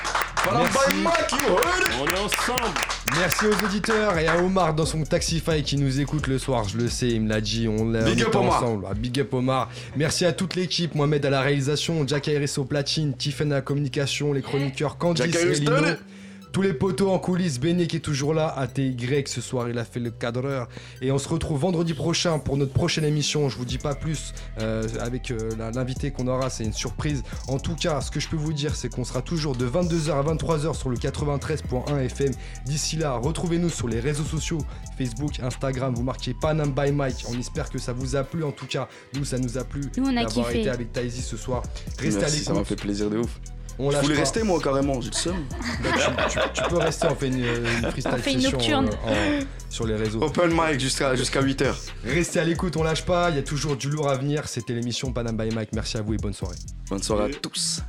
[0.44, 1.84] You heard.
[2.00, 2.74] On est ensemble.
[3.16, 6.68] Merci aux auditeurs et à Omar dans son Taxify qui nous écoute le soir.
[6.68, 7.68] Je le sais, il me l'a dit.
[7.68, 8.56] On l'a Big up, Omar.
[8.56, 8.86] ensemble.
[8.90, 9.70] Ah, big up Omar.
[9.96, 10.96] Merci à toute l'équipe.
[10.96, 15.26] Mohamed à la réalisation, Jack Iris au platine, Tiffen à la communication, les chroniqueurs Candice
[15.26, 15.72] Jack et Lino.
[16.52, 18.94] Tous les poteaux en coulisses, Benny qui est toujours là, ATY
[19.24, 20.68] ce soir il a fait le cadreur
[21.00, 24.34] et on se retrouve vendredi prochain pour notre prochaine émission, je vous dis pas plus
[24.60, 27.22] euh, avec euh, l'invité qu'on aura, c'est une surprise.
[27.48, 30.10] En tout cas, ce que je peux vous dire c'est qu'on sera toujours de 22h
[30.10, 32.32] à 23h sur le 93.1 FM.
[32.66, 34.58] D'ici là, retrouvez-nous sur les réseaux sociaux,
[34.98, 38.52] Facebook, Instagram, vous marquez Panam by Mike, on espère que ça vous a plu en
[38.52, 41.38] tout cas, nous ça nous a plu Nous, on a d'avoir été avec Taizy ce
[41.38, 41.62] soir.
[41.98, 43.40] Restez Merci, à ça m'a fait plaisir de ouf.
[43.78, 44.20] On Je voulais pas.
[44.20, 45.36] rester moi carrément, j'ai le seum.
[45.82, 45.88] Tu,
[46.30, 48.90] tu- tu peux rester, on fait une, une freestyle On fait une session nocturne.
[49.06, 50.22] euh, en- sur les réseaux.
[50.22, 51.74] Open mic jusqu'à jusqu'à 8h.
[52.04, 54.46] Restez à l'écoute, on lâche pas, il y a toujours du lourd à venir.
[54.48, 55.70] C'était l'émission Panam by Mike.
[55.72, 56.56] Merci à vous et bonne soirée.
[56.90, 57.80] Bonne soirée à tous.